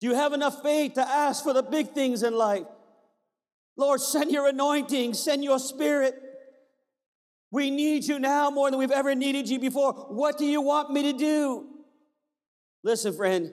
Do 0.00 0.08
you 0.08 0.14
have 0.14 0.32
enough 0.32 0.62
faith 0.62 0.94
to 0.94 1.06
ask 1.06 1.42
for 1.42 1.52
the 1.52 1.62
big 1.62 1.92
things 1.92 2.22
in 2.22 2.34
life? 2.34 2.66
Lord, 3.76 4.00
send 4.00 4.30
your 4.30 4.48
anointing, 4.48 5.14
send 5.14 5.42
your 5.42 5.58
spirit. 5.58 6.14
We 7.50 7.70
need 7.70 8.04
you 8.04 8.18
now 8.18 8.50
more 8.50 8.70
than 8.70 8.78
we've 8.78 8.90
ever 8.90 9.14
needed 9.14 9.48
you 9.48 9.58
before. 9.58 9.92
What 9.92 10.38
do 10.38 10.44
you 10.44 10.60
want 10.60 10.90
me 10.90 11.12
to 11.12 11.12
do? 11.12 11.66
Listen, 12.82 13.14
friend, 13.14 13.52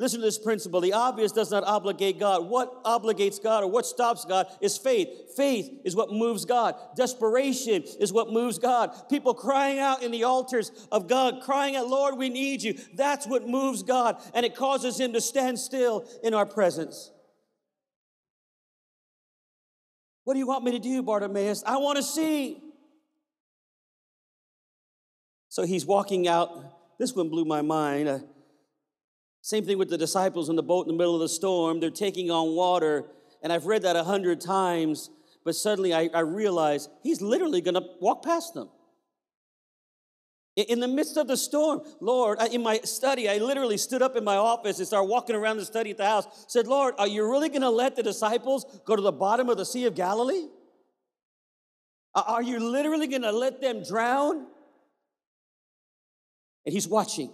Listen 0.00 0.20
to 0.20 0.24
this 0.24 0.38
principle. 0.38 0.80
The 0.80 0.94
obvious 0.94 1.30
does 1.30 1.50
not 1.50 1.62
obligate 1.62 2.18
God. 2.18 2.48
What 2.48 2.82
obligates 2.84 3.40
God 3.40 3.62
or 3.62 3.70
what 3.70 3.84
stops 3.84 4.24
God 4.24 4.46
is 4.62 4.78
faith. 4.78 5.34
Faith 5.36 5.70
is 5.84 5.94
what 5.94 6.10
moves 6.10 6.46
God. 6.46 6.74
Desperation 6.96 7.82
is 8.00 8.10
what 8.10 8.32
moves 8.32 8.58
God. 8.58 9.10
People 9.10 9.34
crying 9.34 9.78
out 9.78 10.02
in 10.02 10.10
the 10.10 10.24
altars 10.24 10.72
of 10.90 11.06
God, 11.06 11.42
crying 11.42 11.76
out, 11.76 11.86
Lord, 11.86 12.16
we 12.16 12.30
need 12.30 12.62
you. 12.62 12.78
That's 12.94 13.26
what 13.26 13.46
moves 13.46 13.82
God, 13.82 14.16
and 14.32 14.46
it 14.46 14.56
causes 14.56 14.98
Him 14.98 15.12
to 15.12 15.20
stand 15.20 15.58
still 15.58 16.08
in 16.22 16.32
our 16.32 16.46
presence. 16.46 17.10
What 20.24 20.32
do 20.32 20.38
you 20.38 20.46
want 20.46 20.64
me 20.64 20.72
to 20.72 20.78
do, 20.78 21.02
Bartimaeus? 21.02 21.62
I 21.66 21.76
want 21.76 21.98
to 21.98 22.02
see. 22.02 22.62
So 25.50 25.64
he's 25.64 25.84
walking 25.84 26.26
out. 26.26 26.98
This 26.98 27.14
one 27.14 27.28
blew 27.28 27.44
my 27.44 27.60
mind. 27.60 28.08
Uh, 28.08 28.18
Same 29.42 29.64
thing 29.64 29.78
with 29.78 29.88
the 29.88 29.98
disciples 29.98 30.48
in 30.48 30.56
the 30.56 30.62
boat 30.62 30.86
in 30.86 30.92
the 30.92 30.98
middle 30.98 31.14
of 31.14 31.20
the 31.20 31.28
storm. 31.28 31.80
They're 31.80 31.90
taking 31.90 32.30
on 32.30 32.54
water. 32.54 33.06
And 33.42 33.52
I've 33.52 33.66
read 33.66 33.82
that 33.82 33.96
a 33.96 34.04
hundred 34.04 34.40
times, 34.40 35.10
but 35.44 35.56
suddenly 35.56 35.94
I, 35.94 36.10
I 36.12 36.20
realize 36.20 36.88
he's 37.02 37.22
literally 37.22 37.60
going 37.60 37.74
to 37.74 37.84
walk 38.00 38.24
past 38.24 38.54
them. 38.54 38.68
In 40.56 40.80
the 40.80 40.88
midst 40.88 41.16
of 41.16 41.26
the 41.26 41.36
storm, 41.36 41.80
Lord, 42.00 42.38
in 42.52 42.62
my 42.62 42.80
study, 42.84 43.30
I 43.30 43.38
literally 43.38 43.78
stood 43.78 44.02
up 44.02 44.16
in 44.16 44.24
my 44.24 44.36
office 44.36 44.78
and 44.78 44.86
started 44.86 45.08
walking 45.08 45.36
around 45.36 45.56
the 45.56 45.64
study 45.64 45.92
at 45.92 45.96
the 45.96 46.06
house. 46.06 46.26
Said, 46.48 46.66
Lord, 46.66 46.94
are 46.98 47.06
you 47.06 47.30
really 47.30 47.48
going 47.48 47.62
to 47.62 47.70
let 47.70 47.96
the 47.96 48.02
disciples 48.02 48.80
go 48.84 48.94
to 48.94 49.00
the 49.00 49.12
bottom 49.12 49.48
of 49.48 49.56
the 49.56 49.64
Sea 49.64 49.86
of 49.86 49.94
Galilee? 49.94 50.48
Are 52.14 52.42
you 52.42 52.58
literally 52.58 53.06
going 53.06 53.22
to 53.22 53.32
let 53.32 53.60
them 53.60 53.82
drown? 53.84 54.48
And 56.66 56.72
he's 56.74 56.88
watching. 56.88 57.32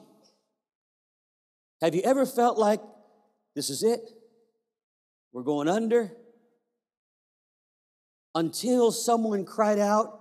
Have 1.83 1.95
you 1.95 2.03
ever 2.03 2.25
felt 2.25 2.59
like 2.59 2.81
this 3.55 3.71
is 3.71 3.83
it? 3.83 4.01
We're 5.33 5.43
going 5.43 5.69
under? 5.69 6.13
Until 8.35 8.93
someone 8.93 9.45
cried 9.45 9.79
out 9.79 10.21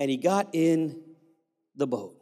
and 0.00 0.10
he 0.10 0.16
got 0.16 0.48
in 0.52 1.02
the 1.76 1.86
boat. 1.86 2.14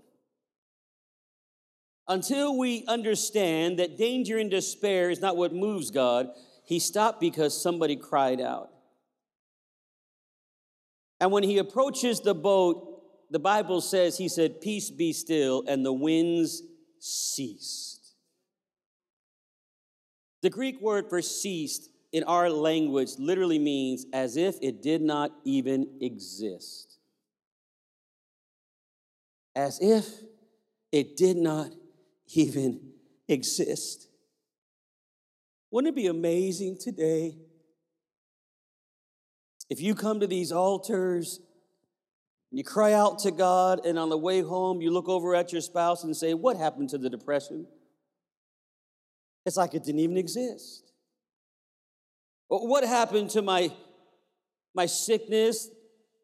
Until 2.09 2.57
we 2.57 2.85
understand 2.87 3.79
that 3.79 3.97
danger 3.99 4.39
and 4.39 4.51
despair 4.51 5.11
is 5.11 5.21
not 5.21 5.37
what 5.37 5.53
moves 5.53 5.91
God, 5.91 6.29
he 6.65 6.79
stopped 6.79 7.21
because 7.21 7.61
somebody 7.61 7.97
cried 7.97 8.41
out. 8.41 8.71
And 11.21 11.33
when 11.33 11.43
he 11.43 11.59
approaches 11.59 12.21
the 12.21 12.35
boat, 12.35 13.03
the 13.31 13.39
Bible 13.39 13.81
says 13.81 14.19
he 14.19 14.29
said, 14.29 14.61
Peace 14.61 14.91
be 14.91 15.13
still, 15.13 15.65
and 15.67 15.85
the 15.85 15.93
winds 15.93 16.63
ceased. 16.99 18.15
The 20.43 20.51
Greek 20.51 20.81
word 20.81 21.09
for 21.09 21.23
ceased 21.23 21.91
in 22.13 22.25
our 22.25 22.49
language 22.49 23.11
literally 23.19 23.59
means 23.59 24.07
as 24.13 24.37
if 24.37 24.57
it 24.63 24.83
did 24.83 25.03
not 25.03 25.33
even 25.45 25.89
exist. 26.01 26.99
As 29.55 29.81
if 29.81 30.07
it 30.93 31.17
did 31.17 31.37
not 31.37 31.73
even 32.35 32.81
exist. 33.29 34.09
Wouldn't 35.71 35.93
it 35.93 35.97
be 35.97 36.07
amazing 36.07 36.79
today 36.79 37.37
if 39.69 39.81
you 39.81 39.95
come 39.95 40.21
to 40.21 40.27
these 40.27 40.53
altars 40.53 41.41
and 42.51 42.59
you 42.59 42.65
cry 42.65 42.93
out 42.93 43.19
to 43.21 43.31
God, 43.31 43.85
and 43.85 43.99
on 43.99 44.09
the 44.09 44.19
way 44.19 44.41
home, 44.41 44.81
you 44.81 44.91
look 44.91 45.09
over 45.09 45.35
at 45.35 45.53
your 45.53 45.61
spouse 45.61 46.05
and 46.05 46.17
say, 46.17 46.35
What 46.35 46.57
happened 46.57 46.91
to 46.91 46.99
the 46.99 47.11
depression? 47.11 47.67
It's 49.45 49.57
like 49.57 49.75
it 49.75 49.85
didn't 49.85 50.01
even 50.01 50.17
exist. 50.17 50.93
What 52.49 52.85
happened 52.85 53.31
to 53.31 53.43
my, 53.43 53.73
my 54.75 54.87
sickness, 54.87 55.69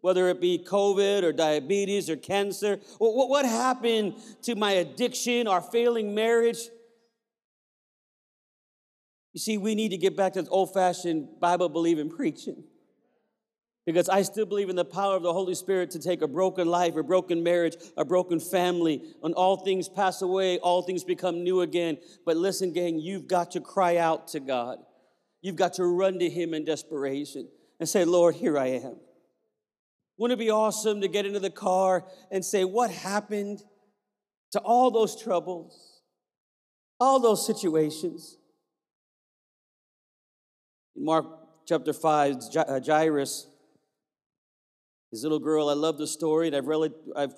whether 0.01 0.29
it 0.29 0.41
be 0.41 0.59
COVID 0.59 1.23
or 1.23 1.33
diabetes 1.33 2.11
or 2.11 2.17
cancer? 2.17 2.81
What 2.99 3.45
happened 3.45 4.15
to 4.43 4.55
my 4.55 4.73
addiction 4.73 5.47
or 5.47 5.61
failing 5.61 6.15
marriage? 6.15 6.69
You 9.33 9.41
see, 9.41 9.57
we 9.57 9.75
need 9.75 9.91
to 9.91 9.97
get 9.97 10.17
back 10.17 10.35
to 10.35 10.47
old 10.49 10.75
fashioned 10.75 11.41
Bible 11.41 11.69
believing 11.69 12.11
preaching. 12.11 12.65
Because 13.85 14.09
I 14.09 14.23
still 14.23 14.47
believe 14.47 14.69
in 14.69 14.77
the 14.77 14.85
power 14.85 15.17
of 15.17 15.23
the 15.23 15.33
Holy 15.33 15.57
Spirit 15.57 15.91
to 15.91 15.99
take 15.99 16.23
a 16.23 16.29
broken 16.29 16.69
life, 16.69 16.95
a 16.95 17.03
broken 17.03 17.43
marriage, 17.43 17.75
a 17.97 18.05
broken 18.05 18.39
family, 18.39 19.03
and 19.25 19.35
all 19.35 19.57
things 19.57 19.89
pass 19.89 20.23
away, 20.23 20.59
all 20.59 20.83
things 20.83 21.03
become 21.03 21.43
new 21.43 21.63
again. 21.63 21.99
But 22.25 22.37
listen, 22.37 22.73
gang, 22.73 23.01
you've 23.01 23.27
got 23.27 23.51
to 23.53 23.61
cry 23.61 23.97
out 23.97 24.29
to 24.29 24.41
God. 24.41 24.79
You've 25.41 25.57
got 25.57 25.75
to 25.75 25.85
run 25.85 26.21
to 26.21 26.31
Him 26.31 26.55
in 26.55 26.65
desperation 26.65 27.49
and 27.81 27.89
say, 27.89 28.05
Lord, 28.05 28.37
here 28.37 28.57
I 28.57 28.69
am. 28.69 28.97
Wouldn't 30.17 30.41
it 30.41 30.45
be 30.45 30.51
awesome 30.51 31.01
to 31.01 31.09
get 31.09 31.27
into 31.27 31.41
the 31.41 31.51
car 31.51 32.05
and 32.31 32.45
say, 32.45 32.65
What 32.65 32.93
happened 32.93 33.61
to 34.53 34.61
all 34.61 34.93
those 34.93 35.21
troubles, 35.21 36.03
all 37.01 37.19
those 37.19 37.45
situations? 37.45 38.37
In 40.95 41.05
Mark 41.05 41.27
chapter 41.67 41.93
5, 41.93 42.37
uh, 42.55 42.79
Jairus 42.79 43.49
his 45.13 45.23
little 45.23 45.39
girl, 45.39 45.69
I 45.69 45.75
love 45.75 45.99
the 45.99 46.07
story, 46.09 46.49
and 46.49 46.57
I've 46.57 46.67
I've 47.15 47.35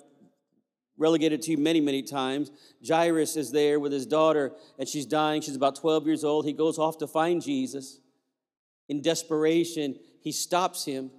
relegated 0.97 1.41
to 1.43 1.51
you 1.51 1.57
many, 1.57 1.81
many 1.81 2.01
times. 2.01 2.49
Jairus 2.87 3.35
is 3.35 3.51
there 3.51 3.79
with 3.79 3.91
his 3.91 4.05
daughter, 4.05 4.53
and 4.79 4.87
she's 4.87 5.05
dying. 5.05 5.41
She's 5.41 5.55
about 5.55 5.75
12 5.75 6.07
years 6.07 6.23
old. 6.23 6.45
He 6.45 6.53
goes 6.53 6.79
off 6.79 6.97
to 6.99 7.07
find 7.07 7.41
Jesus. 7.41 7.99
In 8.87 9.01
desperation, 9.01 9.99
he 10.21 10.31
stops 10.31 10.85
him 10.85 11.11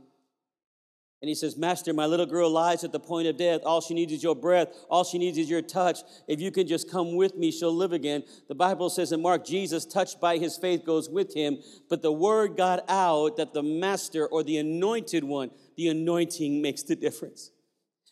and 1.22 1.30
he 1.30 1.34
says, 1.34 1.56
Master, 1.56 1.94
my 1.94 2.04
little 2.04 2.26
girl 2.26 2.50
lies 2.50 2.84
at 2.84 2.92
the 2.92 3.00
point 3.00 3.26
of 3.26 3.38
death. 3.38 3.62
All 3.64 3.80
she 3.80 3.94
needs 3.94 4.12
is 4.12 4.22
your 4.22 4.36
breath. 4.36 4.68
All 4.90 5.02
she 5.02 5.16
needs 5.16 5.38
is 5.38 5.48
your 5.48 5.62
touch. 5.62 6.00
If 6.28 6.40
you 6.40 6.50
can 6.50 6.66
just 6.66 6.90
come 6.90 7.16
with 7.16 7.36
me, 7.36 7.50
she'll 7.50 7.74
live 7.74 7.92
again. 7.92 8.22
The 8.48 8.54
Bible 8.54 8.90
says 8.90 9.12
in 9.12 9.22
Mark, 9.22 9.46
Jesus, 9.46 9.86
touched 9.86 10.20
by 10.20 10.36
his 10.36 10.58
faith, 10.58 10.84
goes 10.84 11.08
with 11.08 11.34
him. 11.34 11.58
But 11.88 12.02
the 12.02 12.12
word 12.12 12.56
got 12.56 12.84
out 12.88 13.38
that 13.38 13.54
the 13.54 13.62
Master 13.62 14.26
or 14.26 14.44
the 14.44 14.58
anointed 14.58 15.24
one, 15.24 15.50
the 15.76 15.88
anointing 15.88 16.60
makes 16.60 16.82
the 16.82 16.96
difference. 16.96 17.50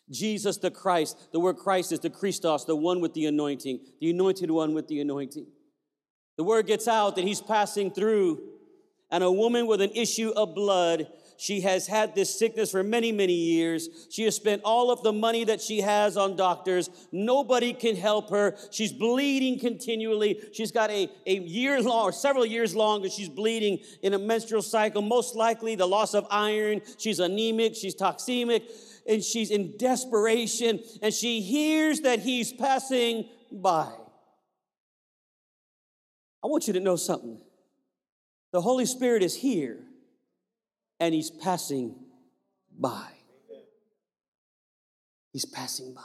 Jesus 0.09 0.57
the 0.57 0.71
Christ, 0.71 1.31
the 1.31 1.39
word 1.39 1.57
Christ 1.57 1.91
is 1.91 1.99
the 1.99 2.09
Christos, 2.09 2.65
the 2.65 2.75
one 2.75 3.01
with 3.01 3.13
the 3.13 3.25
anointing, 3.25 3.79
the 3.99 4.11
anointed 4.11 4.49
one 4.49 4.73
with 4.73 4.87
the 4.87 4.99
anointing. 4.99 5.47
The 6.37 6.43
word 6.43 6.67
gets 6.67 6.87
out 6.87 7.15
that 7.15 7.23
he's 7.23 7.41
passing 7.41 7.91
through, 7.91 8.41
and 9.09 9.23
a 9.23 9.31
woman 9.31 9.67
with 9.67 9.81
an 9.81 9.91
issue 9.91 10.31
of 10.35 10.53
blood 10.53 11.07
she 11.37 11.61
has 11.61 11.87
had 11.87 12.15
this 12.15 12.37
sickness 12.37 12.71
for 12.71 12.83
many, 12.83 13.11
many 13.11 13.33
years. 13.33 14.07
She 14.09 14.23
has 14.23 14.35
spent 14.35 14.61
all 14.63 14.91
of 14.91 15.03
the 15.03 15.13
money 15.13 15.43
that 15.45 15.61
she 15.61 15.81
has 15.81 16.17
on 16.17 16.35
doctors. 16.35 16.89
Nobody 17.11 17.73
can 17.73 17.95
help 17.95 18.29
her. 18.29 18.55
She's 18.71 18.93
bleeding 18.93 19.59
continually. 19.59 20.41
She's 20.53 20.71
got 20.71 20.89
a, 20.91 21.09
a 21.25 21.39
year 21.39 21.81
long, 21.81 22.09
or 22.09 22.11
several 22.11 22.45
years 22.45 22.75
long, 22.75 23.01
that 23.01 23.11
she's 23.11 23.29
bleeding 23.29 23.79
in 24.01 24.13
a 24.13 24.19
menstrual 24.19 24.61
cycle. 24.61 25.01
Most 25.01 25.35
likely 25.35 25.75
the 25.75 25.87
loss 25.87 26.13
of 26.13 26.25
iron. 26.29 26.81
She's 26.97 27.19
anemic. 27.19 27.75
She's 27.75 27.95
toxemic. 27.95 28.63
And 29.07 29.23
she's 29.23 29.51
in 29.51 29.77
desperation. 29.77 30.81
And 31.01 31.13
she 31.13 31.41
hears 31.41 32.01
that 32.01 32.19
he's 32.19 32.51
passing 32.53 33.29
by. 33.51 33.91
I 36.43 36.47
want 36.47 36.67
you 36.67 36.73
to 36.73 36.79
know 36.79 36.95
something. 36.95 37.39
The 38.51 38.61
Holy 38.61 38.85
Spirit 38.85 39.21
is 39.21 39.35
here 39.35 39.84
and 40.99 41.13
he's 41.13 41.29
passing 41.29 41.95
by. 42.77 43.07
He's 45.33 45.45
passing 45.45 45.93
by. 45.93 46.01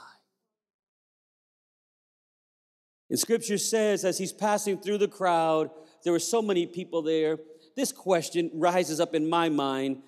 And 3.09 3.19
scripture 3.19 3.59
says, 3.59 4.05
as 4.05 4.19
he's 4.19 4.33
passing 4.33 4.79
through 4.79 4.99
the 4.99 5.09
crowd, 5.09 5.71
there 6.05 6.13
were 6.13 6.19
so 6.19 6.41
many 6.41 6.67
people 6.67 7.03
there. 7.03 7.39
This 7.77 7.93
question 7.93 8.51
rises 8.55 9.01
up 9.01 9.15
in 9.15 9.29
my 9.29 9.49
mind 9.49 10.03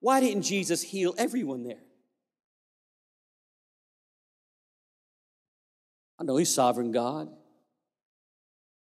why 0.00 0.20
didn't 0.20 0.42
Jesus 0.42 0.82
heal 0.82 1.14
everyone 1.18 1.64
there? 1.64 1.80
I 6.18 6.24
know 6.24 6.36
he's 6.36 6.54
sovereign 6.54 6.92
God. 6.92 7.28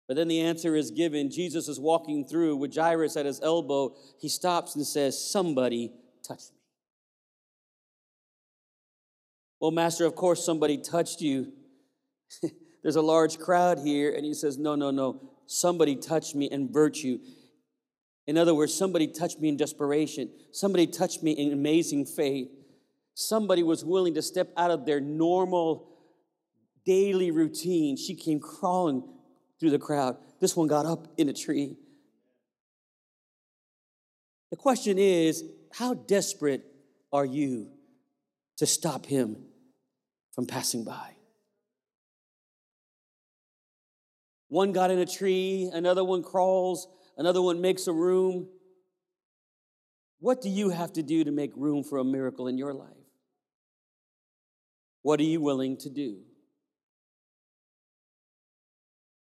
But 0.07 0.17
then 0.17 0.29
the 0.29 0.41
answer 0.41 0.77
is 0.77 0.91
given. 0.91 1.31
Jesus 1.31 1.69
is 1.69 1.81
walking 1.81 2.27
through 2.27 2.57
with 2.57 2.75
Jairus 2.75 3.17
at 3.17 3.27
his 3.27 3.41
elbow. 3.41 3.95
He 4.21 4.29
stops 4.29 4.77
and 4.77 4.87
says, 4.87 5.19
Somebody 5.19 5.93
touched 6.27 6.53
me. 6.53 6.59
Well, 9.61 9.71
Master, 9.71 10.05
of 10.05 10.15
course 10.15 10.45
somebody 10.45 10.77
touched 10.77 11.23
you. 11.23 11.53
There's 12.83 12.97
a 12.97 13.03
large 13.03 13.39
crowd 13.39 13.79
here. 13.79 14.13
And 14.15 14.25
he 14.25 14.35
says, 14.35 14.59
No, 14.59 14.75
no, 14.75 14.91
no. 14.91 15.31
Somebody 15.47 15.97
touched 15.97 16.35
me 16.35 16.47
in 16.47 16.71
virtue. 16.71 17.19
In 18.27 18.37
other 18.39 18.55
words, 18.55 18.75
somebody 18.75 19.07
touched 19.07 19.41
me 19.41 19.49
in 19.49 19.57
desperation. 19.57 20.31
Somebody 20.53 20.87
touched 20.87 21.23
me 21.23 21.33
in 21.33 21.53
amazing 21.53 22.07
faith. 22.07 22.49
Somebody 23.15 23.63
was 23.63 23.85
willing 23.85 24.15
to 24.15 24.23
step 24.23 24.51
out 24.57 24.71
of 24.71 24.87
their 24.87 25.01
normal 25.01 25.89
daily 26.85 27.31
routine. 27.31 27.97
She 27.97 28.15
came 28.15 28.41
crawling 28.41 29.03
through 29.61 29.71
the 29.71 29.79
crowd. 29.79 30.17
This 30.41 30.57
one 30.57 30.69
got 30.69 30.87
up 30.87 31.09
in 31.17 31.29
a 31.29 31.33
tree. 31.33 31.77
The 34.51 34.57
question 34.57 34.99
is 34.99 35.45
how 35.73 35.95
desperate 35.95 36.65
are 37.13 37.25
you 37.25 37.69
to 38.59 38.67
stop 38.67 39.07
him 39.07 39.37
from 40.33 40.47
passing 40.47 40.85
by? 40.85 41.11
One 44.49 44.73
got 44.73 44.93
in 44.93 44.99
a 45.01 45.07
tree, 45.07 45.71
another 45.73 46.05
one 46.05 46.23
crawls, 46.23 46.87
another 47.19 47.43
one 47.43 47.61
makes 47.61 47.89
a 47.89 47.93
room. 47.93 48.49
What 50.21 50.41
do 50.41 50.49
you 50.49 50.71
have 50.71 50.93
to 50.93 51.03
do 51.03 51.25
to 51.25 51.33
make 51.33 51.51
room 51.57 51.83
for 51.83 51.99
a 51.99 52.05
miracle 52.05 52.47
in 52.47 52.57
your 52.57 52.73
life? 52.73 52.91
What 55.03 55.19
are 55.21 55.25
you 55.25 55.41
willing 55.41 55.77
to 55.79 55.91
do? 55.91 56.21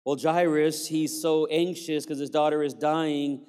Well, 0.10 0.18
Jairus, 0.18 0.88
he's 0.88 1.22
so 1.22 1.46
anxious 1.46 2.04
because 2.04 2.18
his 2.18 2.32
daughter 2.32 2.64
is 2.64 2.74
dying. 2.74 3.46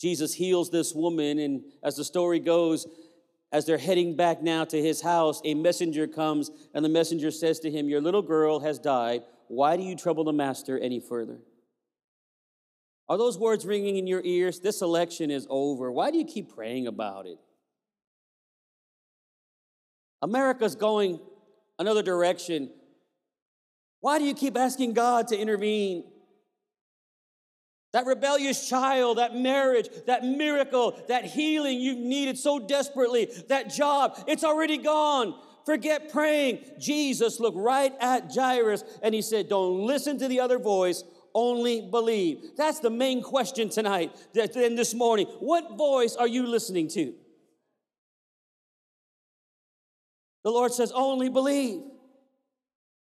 Jesus 0.00 0.34
heals 0.34 0.68
this 0.68 0.92
woman, 0.92 1.38
and 1.38 1.62
as 1.84 1.94
the 1.94 2.02
story 2.02 2.40
goes, 2.40 2.88
as 3.52 3.66
they're 3.66 3.78
heading 3.78 4.16
back 4.16 4.42
now 4.42 4.64
to 4.64 4.82
his 4.82 5.00
house, 5.00 5.40
a 5.44 5.54
messenger 5.54 6.08
comes, 6.08 6.50
and 6.74 6.84
the 6.84 6.88
messenger 6.88 7.30
says 7.30 7.60
to 7.60 7.70
him, 7.70 7.88
Your 7.88 8.00
little 8.00 8.20
girl 8.20 8.58
has 8.58 8.80
died. 8.80 9.22
Why 9.46 9.76
do 9.76 9.84
you 9.84 9.94
trouble 9.94 10.24
the 10.24 10.32
master 10.32 10.76
any 10.76 10.98
further? 10.98 11.38
Are 13.08 13.16
those 13.16 13.38
words 13.38 13.64
ringing 13.64 13.96
in 13.96 14.08
your 14.08 14.22
ears? 14.24 14.58
This 14.58 14.82
election 14.82 15.30
is 15.30 15.46
over. 15.48 15.92
Why 15.92 16.10
do 16.10 16.18
you 16.18 16.24
keep 16.24 16.52
praying 16.52 16.88
about 16.88 17.26
it? 17.26 17.38
America's 20.20 20.74
going 20.74 21.20
another 21.78 22.02
direction. 22.02 22.70
Why 24.00 24.18
do 24.18 24.24
you 24.24 24.34
keep 24.34 24.56
asking 24.56 24.94
God 24.94 25.28
to 25.28 25.38
intervene? 25.38 26.04
That 27.92 28.06
rebellious 28.06 28.68
child, 28.68 29.18
that 29.18 29.34
marriage, 29.34 29.88
that 30.06 30.24
miracle, 30.24 31.00
that 31.08 31.24
healing 31.24 31.80
you 31.80 31.96
needed 31.96 32.38
so 32.38 32.58
desperately, 32.58 33.28
that 33.48 33.68
job, 33.70 34.16
it's 34.28 34.44
already 34.44 34.78
gone. 34.78 35.34
Forget 35.66 36.10
praying. 36.10 36.64
Jesus 36.78 37.40
looked 37.40 37.58
right 37.58 37.92
at 38.00 38.32
Jairus 38.34 38.84
and 39.02 39.14
he 39.14 39.22
said, 39.22 39.48
Don't 39.48 39.86
listen 39.86 40.18
to 40.18 40.28
the 40.28 40.40
other 40.40 40.58
voice, 40.58 41.02
only 41.34 41.82
believe. 41.82 42.52
That's 42.56 42.78
the 42.78 42.90
main 42.90 43.22
question 43.22 43.68
tonight 43.68 44.12
and 44.34 44.78
this 44.78 44.94
morning. 44.94 45.26
What 45.40 45.76
voice 45.76 46.16
are 46.16 46.28
you 46.28 46.46
listening 46.46 46.88
to? 46.88 47.12
The 50.44 50.50
Lord 50.50 50.72
says, 50.72 50.92
Only 50.92 51.28
believe. 51.28 51.82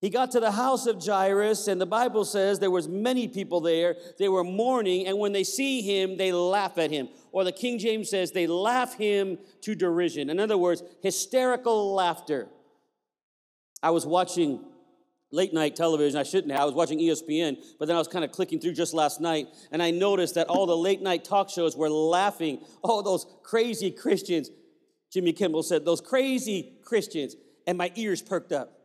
He 0.05 0.11
got 0.11 0.33
to 0.33 0.41
the 0.41 0.51
house 0.51 0.85
of 0.85 1.03
Jairus, 1.03 1.67
and 1.67 1.81
the 1.81 1.87
Bible 1.87 2.27
says 2.27 2.59
there 2.59 2.71
was 2.71 2.87
many 2.87 3.27
people 3.27 3.63
there. 3.63 3.97
They 4.19 4.29
were 4.29 4.45
mourning, 4.45 5.07
and 5.07 5.19
when 5.19 5.33
they 5.33 5.45
see 5.45 5.81
him, 5.81 6.19
they 6.19 6.31
laugh 6.31 6.77
at 6.77 6.91
him. 6.91 7.09
Or 7.33 7.43
the 7.43 7.53
King 7.53 7.79
James 7.79 8.11
says 8.11 8.31
they 8.31 8.47
laugh 8.47 8.99
him 8.99 9.39
to 9.63 9.75
derision. 9.75 10.29
In 10.29 10.39
other 10.39 10.59
words, 10.59 10.83
hysterical 11.03 11.95
laughter. 11.95 12.49
I 13.83 13.93
was 13.93 14.05
watching 14.05 14.63
late 15.33 15.55
night 15.55 15.75
television. 15.75 16.21
I 16.21 16.23
shouldn't 16.23 16.53
have. 16.53 16.61
I 16.61 16.67
was 16.67 16.75
watching 16.75 16.99
ESPN, 16.99 17.57
but 17.79 17.89
then 17.89 17.97
I 17.97 17.99
was 17.99 18.09
kind 18.09 18.27
of 18.27 18.31
clicking 18.31 18.61
through 18.61 18.75
just 18.75 18.93
last 18.93 19.23
night, 19.23 19.47
and 19.73 19.83
I 19.83 19.91
noticed 19.91 20.35
that 20.35 20.49
all 20.49 20.67
the 20.67 20.77
late 20.77 21.01
night 21.01 21.25
talk 21.25 21.49
shows 21.49 21.79
were 21.79 21.89
laughing. 21.89 22.63
Oh, 22.83 23.01
those 23.01 23.27
crazy 23.43 23.91
Christians. 23.91 24.51
Jimmy 25.11 25.33
Kimmel 25.33 25.63
said, 25.63 25.87
Those 25.87 26.03
crazy 26.03 26.75
Christians. 26.85 27.37
And 27.67 27.79
my 27.79 27.91
ears 27.95 28.21
perked 28.21 28.53
up. 28.53 28.84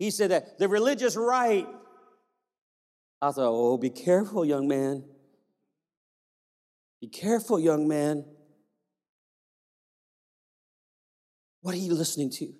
He 0.00 0.10
said 0.10 0.30
that 0.30 0.58
the 0.58 0.66
religious 0.66 1.14
right. 1.14 1.68
I 3.20 3.30
thought, 3.32 3.50
oh, 3.50 3.76
be 3.76 3.90
careful, 3.90 4.46
young 4.46 4.66
man. 4.66 5.04
Be 7.02 7.08
careful, 7.08 7.60
young 7.60 7.86
man. 7.86 8.24
What 11.60 11.74
are 11.74 11.78
you 11.78 11.92
listening 11.92 12.30
to? 12.30 12.50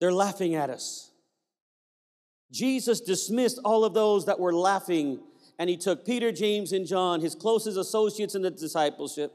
They're 0.00 0.14
laughing 0.14 0.54
at 0.54 0.70
us. 0.70 1.10
Jesus 2.50 3.02
dismissed 3.02 3.60
all 3.62 3.84
of 3.84 3.92
those 3.92 4.24
that 4.24 4.40
were 4.40 4.54
laughing, 4.54 5.20
and 5.58 5.68
he 5.68 5.76
took 5.76 6.06
Peter, 6.06 6.32
James, 6.32 6.72
and 6.72 6.86
John, 6.86 7.20
his 7.20 7.34
closest 7.34 7.76
associates 7.76 8.34
in 8.34 8.40
the 8.40 8.50
discipleship, 8.50 9.30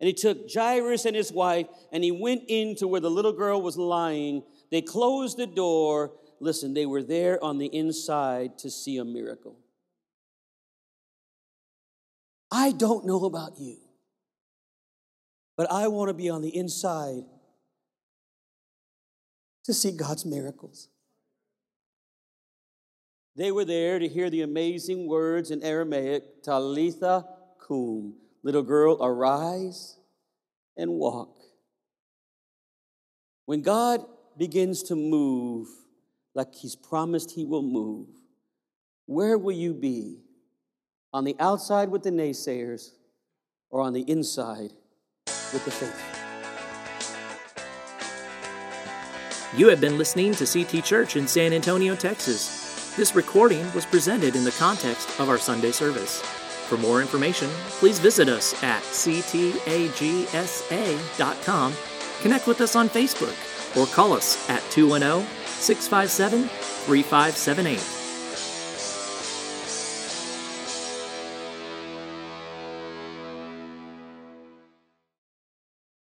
and 0.00 0.06
he 0.06 0.12
took 0.12 0.52
Jairus 0.52 1.06
and 1.06 1.16
his 1.16 1.32
wife, 1.32 1.66
and 1.92 2.04
he 2.04 2.10
went 2.10 2.42
into 2.48 2.86
where 2.86 3.00
the 3.00 3.10
little 3.10 3.32
girl 3.32 3.62
was 3.62 3.78
lying, 3.78 4.42
they 4.72 4.80
closed 4.80 5.36
the 5.36 5.46
door. 5.46 6.12
Listen, 6.40 6.72
they 6.72 6.86
were 6.86 7.02
there 7.02 7.42
on 7.44 7.58
the 7.58 7.66
inside 7.66 8.58
to 8.60 8.70
see 8.70 8.96
a 8.96 9.04
miracle. 9.04 9.58
I 12.50 12.72
don't 12.72 13.06
know 13.06 13.26
about 13.26 13.58
you, 13.58 13.76
but 15.58 15.70
I 15.70 15.88
want 15.88 16.08
to 16.08 16.14
be 16.14 16.30
on 16.30 16.40
the 16.40 16.56
inside 16.56 17.24
to 19.64 19.74
see 19.74 19.92
God's 19.92 20.24
miracles. 20.24 20.88
They 23.36 23.52
were 23.52 23.66
there 23.66 23.98
to 23.98 24.08
hear 24.08 24.30
the 24.30 24.40
amazing 24.40 25.06
words 25.06 25.50
in 25.50 25.62
Aramaic, 25.62 26.42
Talitha 26.42 27.26
cum, 27.66 28.14
little 28.42 28.62
girl, 28.62 28.96
arise 29.02 29.98
and 30.78 30.92
walk. 30.92 31.36
When 33.44 33.60
God 33.60 34.04
begins 34.38 34.82
to 34.84 34.96
move 34.96 35.68
like 36.34 36.54
He's 36.54 36.76
promised 36.76 37.32
He 37.32 37.44
will 37.44 37.62
move, 37.62 38.08
where 39.06 39.36
will 39.36 39.52
you 39.52 39.74
be? 39.74 40.20
On 41.12 41.24
the 41.24 41.36
outside 41.38 41.90
with 41.90 42.02
the 42.02 42.10
naysayers 42.10 42.90
or 43.68 43.82
on 43.82 43.92
the 43.92 44.02
inside 44.02 44.72
with 45.26 45.64
the 45.64 45.70
faithful? 45.70 46.00
You 49.54 49.68
have 49.68 49.82
been 49.82 49.98
listening 49.98 50.34
to 50.36 50.46
CT 50.46 50.82
Church 50.82 51.16
in 51.16 51.28
San 51.28 51.52
Antonio, 51.52 51.94
Texas. 51.94 52.94
This 52.96 53.14
recording 53.14 53.70
was 53.74 53.84
presented 53.84 54.34
in 54.34 54.44
the 54.44 54.50
context 54.52 55.20
of 55.20 55.28
our 55.28 55.36
Sunday 55.36 55.72
service. 55.72 56.22
For 56.68 56.78
more 56.78 57.02
information, 57.02 57.50
please 57.78 57.98
visit 57.98 58.30
us 58.30 58.54
at 58.62 58.82
ctagsa.com, 58.82 59.32
connect 62.22 62.46
with 62.46 62.62
us 62.62 62.76
on 62.76 62.88
Facebook, 62.88 63.51
or 63.76 63.86
call 63.86 64.12
us 64.12 64.48
at 64.48 64.62
210 64.70 65.26
657 65.46 66.48
3578. 66.48 68.01